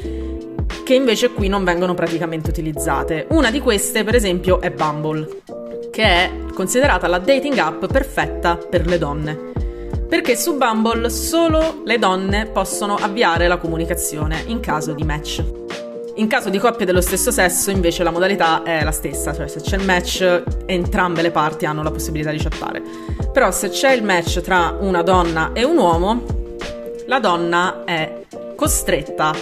che 0.84 0.94
invece 0.94 1.32
qui 1.32 1.48
non 1.48 1.64
vengono 1.64 1.94
praticamente 1.94 2.50
utilizzate. 2.50 3.28
Una 3.30 3.50
di 3.50 3.62
queste, 3.62 4.04
per 4.04 4.16
esempio, 4.16 4.60
è 4.60 4.70
Bumble 4.72 5.61
che 5.92 6.04
è 6.04 6.32
considerata 6.54 7.08
la 7.08 7.20
dating 7.20 7.58
app 7.58 7.86
perfetta 7.86 8.56
per 8.58 8.88
le 8.88 8.98
donne. 8.98 9.50
Perché 10.08 10.36
su 10.36 10.58
Bumble 10.58 11.10
solo 11.10 11.82
le 11.86 12.00
donne 12.00 12.48
possono 12.48 12.96
avviare 12.96 13.48
la 13.48 13.58
comunicazione 13.58 14.44
in 14.48 14.60
caso 14.60 14.94
di 14.94 15.04
match. 15.04 15.44
In 16.16 16.28
caso 16.28 16.50
di 16.50 16.58
coppie 16.58 16.86
dello 16.86 17.00
stesso 17.00 17.32
sesso, 17.32 17.72
invece, 17.72 18.04
la 18.04 18.12
modalità 18.12 18.64
è 18.64 18.84
la 18.84 18.92
stessa, 18.92 19.34
cioè 19.34 19.48
se 19.48 19.62
c'è 19.62 19.78
il 19.78 19.86
match, 19.86 20.44
entrambe 20.66 21.22
le 21.22 21.32
parti 21.32 21.66
hanno 21.66 21.84
la 21.84 21.92
possibilità 21.92 22.32
di 22.32 22.38
chattare. 22.38 22.82
Però 23.32 23.50
se 23.52 23.70
c'è 23.70 23.94
il 23.94 24.04
match 24.04 24.42
tra 24.42 24.76
una 24.80 25.02
donna 25.04 25.52
e 25.54 25.64
un 25.64 25.78
uomo, 25.78 26.24
la 27.06 27.20
donna 27.20 27.84
è 27.86 28.24
costretta 28.56 29.34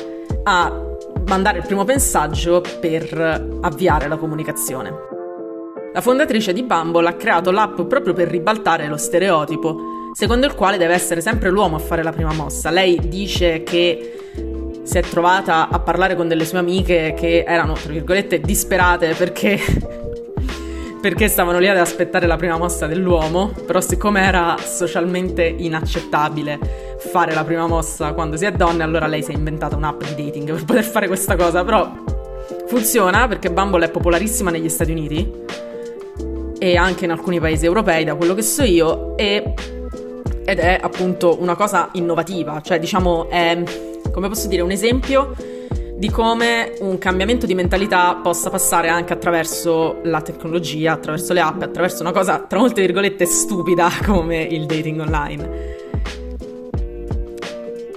a 0.43 0.87
mandare 1.25 1.57
il 1.57 1.65
primo 1.65 1.83
messaggio 1.83 2.63
per 2.79 3.59
avviare 3.61 4.07
la 4.07 4.17
comunicazione. 4.17 5.18
La 5.99 6.05
fondatrice 6.05 6.53
di 6.53 6.63
Bumble 6.63 7.09
ha 7.09 7.13
creato 7.15 7.51
l'app 7.51 7.81
proprio 7.81 8.13
per 8.13 8.29
ribaltare 8.29 8.87
lo 8.87 8.95
stereotipo, 8.95 10.11
secondo 10.13 10.45
il 10.45 10.55
quale 10.55 10.77
deve 10.77 10.93
essere 10.93 11.19
sempre 11.19 11.49
l'uomo 11.49 11.75
a 11.75 11.79
fare 11.79 12.03
la 12.03 12.13
prima 12.13 12.31
mossa. 12.31 12.69
Lei 12.69 12.97
dice 13.09 13.63
che 13.63 14.17
si 14.81 14.97
è 14.97 15.01
trovata 15.01 15.67
a 15.67 15.77
parlare 15.79 16.15
con 16.15 16.29
delle 16.29 16.45
sue 16.45 16.59
amiche 16.59 17.13
che 17.17 17.43
erano, 17.45 17.73
tra 17.73 17.91
virgolette, 17.91 18.39
disperate 18.39 19.13
perché 19.13 19.59
perché 21.01 21.27
stavano 21.27 21.59
lì 21.59 21.67
ad 21.67 21.75
aspettare 21.75 22.27
la 22.27 22.37
prima 22.37 22.57
mossa 22.57 22.87
dell'uomo, 22.87 23.51
però 23.65 23.81
siccome 23.81 24.21
era 24.21 24.55
socialmente 24.57 25.43
inaccettabile 25.43 26.95
fare 27.11 27.33
la 27.33 27.43
prima 27.43 27.67
mossa 27.67 28.13
quando 28.13 28.37
si 28.37 28.45
è 28.45 28.53
donne, 28.53 28.83
allora 28.83 29.05
lei 29.05 29.21
si 29.21 29.31
è 29.31 29.35
inventata 29.35 29.75
un'app 29.75 30.01
di 30.03 30.23
dating 30.23 30.53
per 30.53 30.63
poter 30.63 30.83
fare 30.85 31.07
questa 31.07 31.35
cosa, 31.35 31.65
però 31.65 31.91
funziona 32.67 33.27
perché 33.27 33.51
Bumble 33.51 33.87
è 33.87 33.89
popolarissima 33.89 34.49
negli 34.49 34.69
Stati 34.69 34.91
Uniti 34.91 35.58
e 36.59 36.75
anche 36.75 37.05
in 37.05 37.11
alcuni 37.11 37.39
paesi 37.39 37.65
europei, 37.65 38.03
da 38.03 38.13
quello 38.13 38.35
che 38.35 38.43
so 38.43 38.63
io, 38.63 39.17
e, 39.17 39.53
ed 40.45 40.59
è 40.59 40.77
appunto 40.79 41.41
una 41.41 41.55
cosa 41.55 41.89
innovativa, 41.93 42.61
cioè 42.61 42.77
diciamo 42.77 43.29
è, 43.29 43.63
come 44.11 44.27
posso 44.27 44.47
dire, 44.47 44.61
un 44.61 44.71
esempio 44.71 45.33
di 45.99 46.09
come 46.09 46.75
un 46.79 46.97
cambiamento 46.97 47.45
di 47.45 47.53
mentalità 47.53 48.15
possa 48.15 48.49
passare 48.49 48.87
anche 48.87 49.11
attraverso 49.11 49.99
la 50.03 50.21
tecnologia, 50.21 50.93
attraverso 50.93 51.33
le 51.33 51.41
app, 51.41 51.61
attraverso 51.61 52.01
una 52.01 52.13
cosa 52.13 52.39
tra 52.39 52.57
molte 52.57 52.79
virgolette 52.79 53.25
stupida 53.25 53.89
come 54.05 54.41
il 54.43 54.65
dating 54.65 55.01
online. 55.01 55.77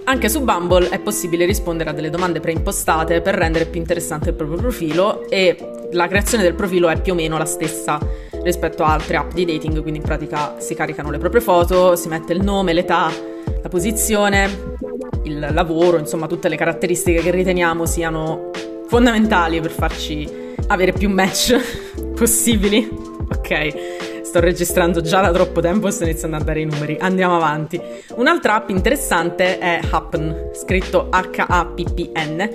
Anche 0.05 0.29
su 0.29 0.43
Bumble 0.43 0.89
è 0.89 0.99
possibile 0.99 1.47
rispondere 1.47 1.91
a 1.91 1.93
delle 1.93 2.11
domande 2.11 2.41
preimpostate 2.41 3.21
per 3.21 3.37
rendere 3.37 3.67
più 3.67 3.79
interessante 3.79 4.31
il 4.31 4.35
proprio 4.35 4.59
profilo 4.59 5.29
e 5.29 5.57
la 5.93 6.09
creazione 6.09 6.43
del 6.43 6.55
profilo 6.55 6.89
è 6.89 7.01
più 7.01 7.13
o 7.13 7.15
meno 7.15 7.39
la 7.39 7.45
stessa 7.45 8.01
rispetto 8.43 8.83
a 8.83 8.93
altre 8.93 9.17
app 9.17 9.33
di 9.33 9.45
dating, 9.45 9.81
quindi 9.81 9.99
in 9.99 10.05
pratica 10.05 10.57
si 10.59 10.75
caricano 10.75 11.11
le 11.11 11.19
proprie 11.19 11.41
foto, 11.41 11.97
si 11.97 12.09
mette 12.09 12.33
il 12.33 12.43
nome, 12.43 12.73
l'età, 12.73 13.11
la 13.63 13.69
posizione, 13.69 14.49
il 15.25 15.49
lavoro, 15.53 15.99
insomma 15.99 16.27
tutte 16.27 16.49
le 16.49 16.57
caratteristiche 16.57 17.21
che 17.21 17.31
riteniamo 17.31 17.87
siano 17.87 18.51
fondamentali 18.87 19.61
per 19.61 19.71
farci 19.71 20.29
avere 20.69 20.93
più 20.93 21.09
match 21.09 21.57
possibili. 22.15 22.89
Ok, 23.33 24.23
sto 24.23 24.41
registrando 24.41 25.01
già 25.01 25.21
da 25.21 25.33
troppo 25.33 25.61
tempo 25.61 25.89
e 25.89 25.91
sto 25.91 26.05
iniziando 26.05 26.37
a 26.37 26.41
dare 26.41 26.61
i 26.61 26.65
numeri. 26.65 26.97
Andiamo 27.01 27.37
avanti. 27.37 27.81
Un'altra 28.17 28.57
app 28.57 28.69
interessante 28.69 29.59
è 29.59 29.81
Happen, 29.91 30.51
scritto 30.53 31.09
H-A-P-P-N, 31.11 32.51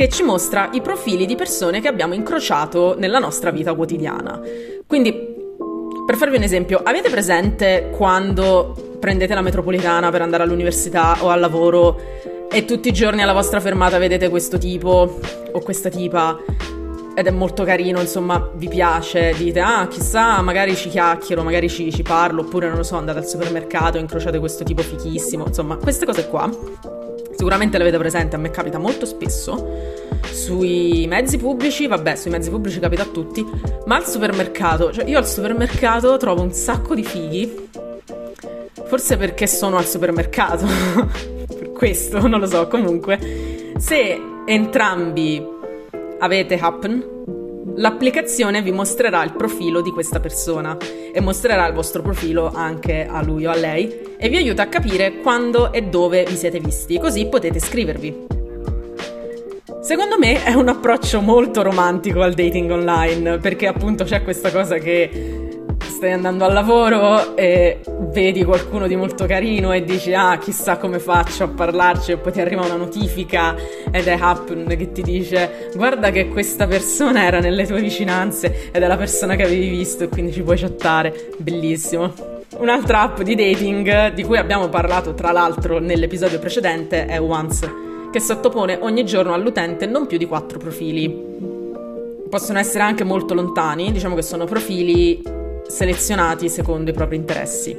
che 0.00 0.08
ci 0.08 0.22
mostra 0.22 0.70
i 0.72 0.80
profili 0.80 1.26
di 1.26 1.34
persone 1.34 1.82
che 1.82 1.86
abbiamo 1.86 2.14
incrociato 2.14 2.96
nella 2.98 3.18
nostra 3.18 3.50
vita 3.50 3.74
quotidiana. 3.74 4.40
Quindi, 4.86 5.12
per 6.06 6.16
farvi 6.16 6.38
un 6.38 6.42
esempio, 6.42 6.80
avete 6.82 7.10
presente 7.10 7.90
quando 7.94 8.96
prendete 8.98 9.34
la 9.34 9.42
metropolitana 9.42 10.08
per 10.08 10.22
andare 10.22 10.44
all'università 10.44 11.18
o 11.20 11.28
al 11.28 11.38
lavoro 11.38 12.00
e 12.50 12.64
tutti 12.64 12.88
i 12.88 12.92
giorni 12.92 13.20
alla 13.20 13.34
vostra 13.34 13.60
fermata 13.60 13.98
vedete 13.98 14.30
questo 14.30 14.56
tipo 14.56 15.20
o 15.52 15.60
questa 15.60 15.90
tipa 15.90 16.38
ed 17.14 17.26
è 17.26 17.30
molto 17.30 17.64
carino, 17.64 18.00
insomma, 18.00 18.50
vi 18.54 18.68
piace, 18.68 19.34
dite, 19.36 19.60
ah, 19.60 19.86
chissà, 19.86 20.40
magari 20.40 20.76
ci 20.76 20.88
chiacchiero, 20.88 21.42
magari 21.42 21.68
ci, 21.68 21.92
ci 21.92 22.00
parlo, 22.00 22.40
oppure 22.40 22.68
non 22.68 22.78
lo 22.78 22.84
so, 22.84 22.96
andate 22.96 23.18
al 23.18 23.26
supermercato 23.26 23.98
incrociate 23.98 24.38
questo 24.38 24.64
tipo 24.64 24.80
fichissimo, 24.80 25.44
insomma, 25.46 25.76
queste 25.76 26.06
cose 26.06 26.26
qua 26.26 26.50
sicuramente 27.40 27.78
le 27.78 27.84
avete 27.84 27.96
presente, 27.96 28.36
a 28.36 28.38
me 28.38 28.50
capita 28.50 28.76
molto 28.76 29.06
spesso. 29.06 29.98
Sui 30.30 31.06
mezzi 31.08 31.38
pubblici, 31.38 31.86
vabbè, 31.86 32.14
sui 32.14 32.30
mezzi 32.30 32.50
pubblici 32.50 32.78
capita 32.78 33.02
a 33.02 33.06
tutti, 33.06 33.44
ma 33.86 33.96
al 33.96 34.06
supermercato, 34.06 34.92
cioè 34.92 35.06
io 35.06 35.16
al 35.16 35.26
supermercato 35.26 36.18
trovo 36.18 36.42
un 36.42 36.52
sacco 36.52 36.94
di 36.94 37.02
fighi 37.02 37.68
Forse 38.90 39.16
perché 39.16 39.46
sono 39.46 39.76
al 39.76 39.86
supermercato. 39.86 40.66
per 41.46 41.70
questo, 41.70 42.26
non 42.26 42.40
lo 42.40 42.46
so. 42.46 42.66
Comunque, 42.66 43.72
se 43.78 44.20
entrambi 44.44 45.46
avete 46.18 46.58
Happen, 46.58 47.19
l'applicazione 47.76 48.62
vi 48.62 48.72
mostrerà 48.72 49.22
il 49.24 49.32
profilo 49.32 49.80
di 49.80 49.90
questa 49.90 50.20
persona 50.20 50.76
e 51.12 51.20
mostrerà 51.20 51.66
il 51.66 51.74
vostro 51.74 52.02
profilo 52.02 52.50
anche 52.52 53.06
a 53.06 53.22
lui 53.22 53.46
o 53.46 53.50
a 53.50 53.56
lei 53.56 54.16
e 54.16 54.28
vi 54.28 54.36
aiuta 54.36 54.62
a 54.62 54.68
capire 54.68 55.20
quando 55.20 55.72
e 55.72 55.82
dove 55.82 56.24
vi 56.24 56.36
siete 56.36 56.60
visti, 56.60 56.98
così 56.98 57.26
potete 57.26 57.58
scrivervi. 57.58 58.26
Secondo 59.80 60.18
me 60.18 60.44
è 60.44 60.52
un 60.52 60.68
approccio 60.68 61.20
molto 61.20 61.62
romantico 61.62 62.20
al 62.20 62.34
dating 62.34 62.70
online, 62.70 63.38
perché 63.38 63.66
appunto 63.66 64.04
c'è 64.04 64.22
questa 64.22 64.50
cosa 64.50 64.76
che 64.76 65.49
stai 66.00 66.12
andando 66.12 66.46
al 66.46 66.54
lavoro 66.54 67.36
e 67.36 67.80
vedi 68.10 68.42
qualcuno 68.42 68.86
di 68.86 68.96
molto 68.96 69.26
carino 69.26 69.70
e 69.72 69.84
dici 69.84 70.14
ah 70.14 70.38
chissà 70.38 70.78
come 70.78 70.98
faccio 70.98 71.44
a 71.44 71.48
parlarci 71.48 72.12
e 72.12 72.16
poi 72.16 72.32
ti 72.32 72.40
arriva 72.40 72.64
una 72.64 72.76
notifica 72.76 73.54
ed 73.90 74.06
è 74.06 74.16
Happen 74.18 74.64
che 74.66 74.92
ti 74.92 75.02
dice 75.02 75.68
guarda 75.74 76.10
che 76.10 76.28
questa 76.28 76.66
persona 76.66 77.26
era 77.26 77.40
nelle 77.40 77.66
tue 77.66 77.82
vicinanze 77.82 78.70
ed 78.72 78.82
è 78.82 78.86
la 78.86 78.96
persona 78.96 79.36
che 79.36 79.42
avevi 79.42 79.68
visto 79.68 80.04
e 80.04 80.08
quindi 80.08 80.32
ci 80.32 80.40
puoi 80.40 80.56
chattare, 80.56 81.32
bellissimo. 81.36 82.14
Un'altra 82.56 83.02
app 83.02 83.20
di 83.20 83.34
dating 83.34 84.14
di 84.14 84.24
cui 84.24 84.38
abbiamo 84.38 84.70
parlato 84.70 85.12
tra 85.12 85.32
l'altro 85.32 85.80
nell'episodio 85.80 86.38
precedente 86.38 87.04
è 87.04 87.20
Once, 87.20 87.70
che 88.10 88.20
sottopone 88.20 88.78
ogni 88.80 89.04
giorno 89.04 89.34
all'utente 89.34 89.84
non 89.84 90.06
più 90.06 90.16
di 90.16 90.24
quattro 90.24 90.58
profili. 90.58 91.14
Possono 92.30 92.58
essere 92.58 92.84
anche 92.84 93.04
molto 93.04 93.34
lontani, 93.34 93.92
diciamo 93.92 94.14
che 94.14 94.22
sono 94.22 94.46
profili 94.46 95.39
selezionati 95.70 96.48
secondo 96.48 96.90
i 96.90 96.92
propri 96.92 97.16
interessi. 97.16 97.78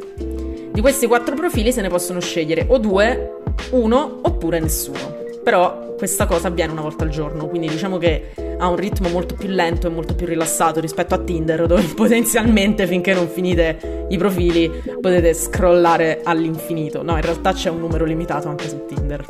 Di 0.71 0.81
questi 0.81 1.05
quattro 1.05 1.35
profili 1.35 1.71
se 1.71 1.81
ne 1.81 1.89
possono 1.89 2.21
scegliere 2.21 2.65
o 2.69 2.77
due, 2.77 3.39
uno 3.71 4.19
oppure 4.23 4.59
nessuno. 4.59 5.19
Però 5.43 5.95
questa 5.97 6.25
cosa 6.25 6.47
avviene 6.47 6.71
una 6.71 6.81
volta 6.81 7.03
al 7.03 7.09
giorno, 7.09 7.47
quindi 7.47 7.67
diciamo 7.67 7.97
che 7.97 8.31
ha 8.57 8.67
un 8.67 8.75
ritmo 8.75 9.09
molto 9.09 9.35
più 9.35 9.49
lento 9.49 9.87
e 9.87 9.89
molto 9.89 10.15
più 10.15 10.25
rilassato 10.25 10.79
rispetto 10.79 11.13
a 11.13 11.19
Tinder, 11.19 11.65
dove 11.67 11.83
potenzialmente 11.95 12.87
finché 12.87 13.13
non 13.13 13.27
finite 13.27 14.05
i 14.09 14.17
profili 14.17 14.71
potete 14.99 15.33
scrollare 15.33 16.21
all'infinito. 16.23 17.03
No, 17.03 17.15
in 17.15 17.21
realtà 17.21 17.53
c'è 17.53 17.69
un 17.69 17.79
numero 17.79 18.05
limitato 18.05 18.47
anche 18.47 18.69
su 18.69 18.85
Tinder, 18.85 19.25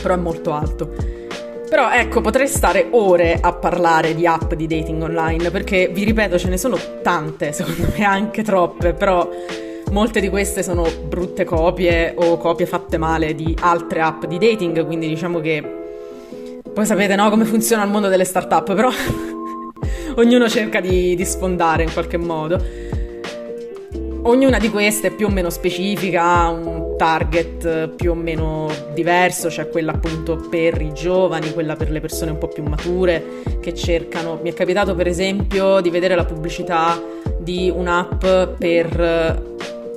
però 0.00 0.14
è 0.14 0.18
molto 0.18 0.52
alto. 0.52 1.18
Però 1.70 1.88
ecco, 1.88 2.20
potrei 2.20 2.48
stare 2.48 2.88
ore 2.90 3.38
a 3.40 3.52
parlare 3.52 4.12
di 4.16 4.26
app 4.26 4.54
di 4.54 4.66
dating 4.66 5.00
online, 5.00 5.52
perché 5.52 5.88
vi 5.94 6.02
ripeto, 6.02 6.36
ce 6.36 6.48
ne 6.48 6.56
sono 6.58 6.76
tante, 7.00 7.52
secondo 7.54 7.86
me 7.96 8.04
anche 8.04 8.42
troppe, 8.42 8.92
però 8.92 9.28
molte 9.92 10.20
di 10.20 10.28
queste 10.28 10.64
sono 10.64 10.84
brutte 11.06 11.44
copie 11.44 12.12
o 12.16 12.38
copie 12.38 12.66
fatte 12.66 12.98
male 12.98 13.36
di 13.36 13.56
altre 13.60 14.00
app 14.00 14.24
di 14.24 14.36
dating, 14.36 14.84
quindi 14.84 15.06
diciamo 15.06 15.38
che 15.38 15.62
poi 16.74 16.84
sapete 16.84 17.14
no 17.14 17.30
come 17.30 17.44
funziona 17.44 17.84
il 17.84 17.90
mondo 17.90 18.08
delle 18.08 18.24
start-up, 18.24 18.74
però 18.74 18.90
ognuno 20.16 20.48
cerca 20.48 20.80
di, 20.80 21.14
di 21.14 21.24
sfondare 21.24 21.84
in 21.84 21.92
qualche 21.92 22.16
modo. 22.16 22.60
Ognuna 24.22 24.58
di 24.58 24.70
queste 24.70 25.08
è 25.08 25.10
più 25.12 25.26
o 25.26 25.30
meno 25.30 25.50
specifica, 25.50 26.22
ha 26.24 26.48
un 26.48 26.79
target 27.00 27.88
più 27.96 28.10
o 28.10 28.14
meno 28.14 28.68
diverso, 28.92 29.48
cioè 29.48 29.70
quella 29.70 29.92
appunto 29.92 30.36
per 30.50 30.82
i 30.82 30.92
giovani, 30.92 31.50
quella 31.54 31.74
per 31.74 31.90
le 31.90 31.98
persone 31.98 32.30
un 32.30 32.36
po' 32.36 32.48
più 32.48 32.62
mature 32.62 33.24
che 33.58 33.72
cercano. 33.72 34.38
Mi 34.42 34.50
è 34.50 34.52
capitato 34.52 34.94
per 34.94 35.06
esempio 35.06 35.80
di 35.80 35.88
vedere 35.88 36.14
la 36.14 36.26
pubblicità 36.26 37.00
di 37.38 37.72
un'app 37.74 38.22
per 38.58 39.42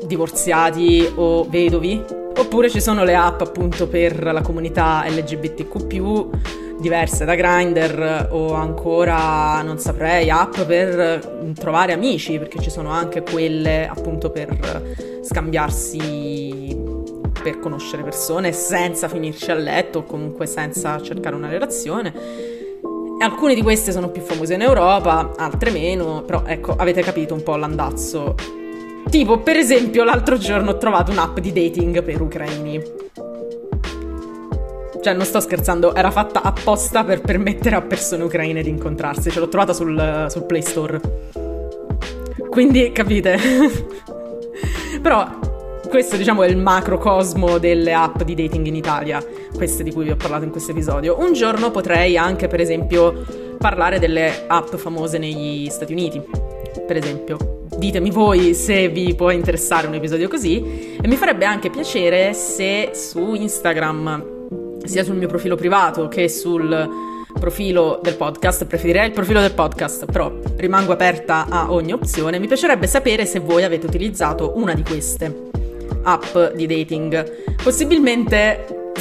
divorziati 0.06 1.06
o 1.16 1.44
vedovi, 1.44 2.02
oppure 2.38 2.70
ci 2.70 2.80
sono 2.80 3.04
le 3.04 3.16
app 3.16 3.42
appunto 3.42 3.89
per 3.89 4.24
la 4.24 4.42
comunità 4.42 5.04
LGBTQ 5.06 6.80
diverse 6.80 7.26
da 7.26 7.36
Grindr 7.36 8.30
o 8.32 8.54
ancora, 8.54 9.62
non 9.62 9.78
saprei, 9.78 10.30
app 10.30 10.58
per 10.62 11.54
trovare 11.60 11.92
amici, 11.92 12.38
perché 12.38 12.62
ci 12.62 12.70
sono 12.70 12.92
anche 12.92 13.24
quelle 13.24 13.89
appunto 13.89 14.30
per 14.30 14.96
scambiarsi, 15.22 16.82
per 17.44 17.60
conoscere 17.60 18.02
persone 18.02 18.54
senza 18.54 19.10
finirci 19.10 19.52
a 19.52 19.56
letto 19.56 20.00
o 20.00 20.04
comunque 20.04 20.48
senza 20.48 21.02
cercare 21.02 21.36
una 21.36 21.50
relazione. 21.50 22.14
Alcune 23.20 23.54
di 23.54 23.62
queste 23.62 23.92
sono 23.92 24.10
più 24.10 24.22
famose 24.22 24.54
in 24.54 24.62
Europa, 24.62 25.34
altre 25.38 25.70
meno, 25.70 26.24
però 26.24 26.44
ecco, 26.46 26.74
avete 26.76 27.02
capito 27.02 27.34
un 27.34 27.44
po' 27.44 27.56
l'andazzo. 27.56 28.36
Tipo, 29.10 29.40
per 29.40 29.58
esempio, 29.58 30.04
l'altro 30.04 30.38
giorno 30.38 30.72
ho 30.72 30.78
trovato 30.78 31.12
un'app 31.12 31.38
di 31.40 31.52
dating 31.52 32.02
per 32.02 32.22
ucraini 32.22 32.82
cioè, 35.04 35.14
non 35.14 35.26
sto 35.26 35.42
scherzando, 35.42 35.94
era 35.94 36.12
fatta 36.12 36.42
apposta 36.42 37.04
per 37.04 37.20
permettere 37.20 37.76
a 37.76 37.82
persone 37.82 38.24
ucraine 38.24 38.64
di 38.64 38.70
incontrarsi. 38.70 39.30
Ce 39.30 39.40
l'ho 39.42 39.50
trovata 39.50 39.74
sul, 39.74 40.28
sul 40.30 40.46
Play 40.46 40.62
Store. 40.62 41.02
Quindi, 42.50 42.90
capite? 42.94 43.38
Però 45.02 45.28
questo 45.94 46.18
diciamo 46.18 46.42
è 46.42 46.48
il 46.48 46.58
macrocosmo 46.58 47.60
delle 47.60 47.94
app 47.94 48.24
di 48.24 48.34
dating 48.34 48.66
in 48.66 48.76
Italia. 48.76 49.24
queste 49.54 49.84
di 49.84 49.94
cui 49.94 50.06
vi 50.06 50.10
ho 50.10 50.16
parlato 50.16 50.44
in 50.44 50.50
questo 50.50 50.72
episodio. 50.72 51.20
Un 51.20 51.34
giorno 51.34 51.70
potrei 51.70 52.18
anche, 52.18 52.48
per 52.48 52.60
esempio, 52.60 53.24
parlare 53.60 54.00
delle 54.00 54.46
app 54.48 54.74
famose 54.74 55.20
negli 55.20 55.70
Stati 55.70 55.92
Uniti. 55.92 56.20
Per 56.88 56.98
esempio, 56.98 57.68
ditemi 57.78 58.10
voi 58.10 58.56
se 58.56 58.90
vi 58.90 59.14
può 59.14 59.30
interessare 59.30 59.86
un 59.86 59.94
episodio 59.94 60.28
così 60.28 60.98
e 61.00 61.08
mi 61.08 61.16
farebbe 61.16 61.46
anche 61.46 61.70
piacere 61.70 62.34
se 62.34 62.90
su 62.96 63.36
Instagram, 63.36 64.80
sia 64.86 65.04
sul 65.04 65.18
mio 65.18 65.28
profilo 65.28 65.56
privato 65.56 66.08
che 66.08 66.28
sul 66.28 66.90
profilo 67.40 68.00
del 68.02 68.16
podcast, 68.16 68.66
preferirei 68.66 69.06
il 69.06 69.14
profilo 69.14 69.42
del 69.42 69.54
podcast, 69.54 70.06
però 70.06 70.34
rimango 70.56 70.92
aperta 70.92 71.46
a 71.48 71.72
ogni 71.72 71.94
opzione. 71.94 72.40
Mi 72.40 72.48
piacerebbe 72.48 72.88
sapere 72.88 73.28
se 73.28 73.38
voi 73.38 73.64
avete 73.64 73.86
utilizzato 73.86 74.54
una 74.56 74.74
di 74.74 74.82
queste 74.82 75.52
app 76.04 76.38
di 76.54 76.68
dating. 76.68 77.56
Possibilmente, 77.63 78.92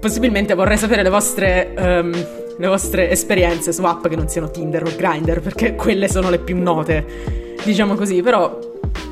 possibilmente 0.00 0.54
vorrei 0.54 0.76
sapere 0.76 1.02
le 1.02 1.10
vostre, 1.10 1.74
um, 1.76 2.12
le 2.56 2.66
vostre 2.66 3.10
esperienze 3.10 3.72
su 3.72 3.84
app 3.84 4.06
che 4.06 4.16
non 4.16 4.28
siano 4.28 4.50
Tinder 4.50 4.82
o 4.84 4.90
Grindr, 4.96 5.40
perché 5.40 5.74
quelle 5.74 6.08
sono 6.08 6.30
le 6.30 6.38
più 6.38 6.56
note, 6.56 7.56
diciamo 7.64 7.94
così, 7.94 8.22
però 8.22 8.58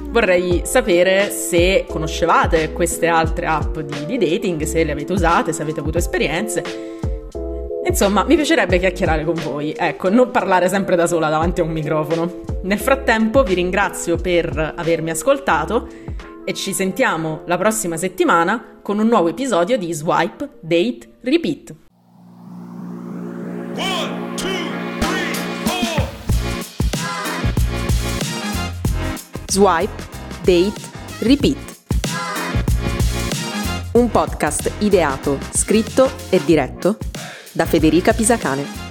vorrei 0.09 0.63
sapere 0.65 1.31
se 1.31 1.85
conoscevate 1.87 2.73
queste 2.73 3.07
altre 3.07 3.47
app 3.47 3.79
di, 3.79 4.07
di 4.07 4.19
dating, 4.19 4.63
se 4.63 4.83
le 4.83 4.93
avete 4.93 5.13
usate, 5.13 5.53
se 5.53 5.63
avete 5.63 5.81
avuto 5.81 5.99
esperienze. 5.99 6.63
Insomma, 7.87 8.25
mi 8.25 8.35
piacerebbe 8.35 8.79
chiacchierare 8.79 9.25
con 9.25 9.35
voi, 9.35 9.73
ecco, 9.77 10.11
non 10.11 10.31
parlare 10.33 10.69
sempre 10.69 10.97
da 10.97 11.07
sola 11.07 11.29
davanti 11.29 11.61
a 11.61 11.65
un 11.65 11.71
microfono. 11.71 12.41
Nel 12.63 12.81
frattempo 12.81 13.45
vi 13.45 13.55
ringrazio 13.55 14.17
per 14.17 14.75
avermi 14.75 15.11
ascoltato 15.11 15.87
e 16.49 16.55
ci 16.55 16.73
sentiamo 16.73 17.43
la 17.47 17.59
prossima 17.59 17.97
settimana 17.97 18.79
con 18.81 19.01
un 19.01 19.09
nuovo 19.09 19.27
episodio 19.27 19.77
di 19.77 19.93
Swipe, 19.93 20.59
Date, 20.61 21.19
Repeat. 21.23 21.75
One, 23.75 24.19
Swipe, 29.49 30.03
Date, 30.45 30.81
Repeat. 31.19 31.75
Un 33.95 34.09
podcast 34.09 34.71
ideato, 34.79 35.39
scritto 35.51 36.09
e 36.31 36.41
diretto 36.45 36.97
da 37.51 37.65
Federica 37.65 38.13
Pisacane. 38.13 38.86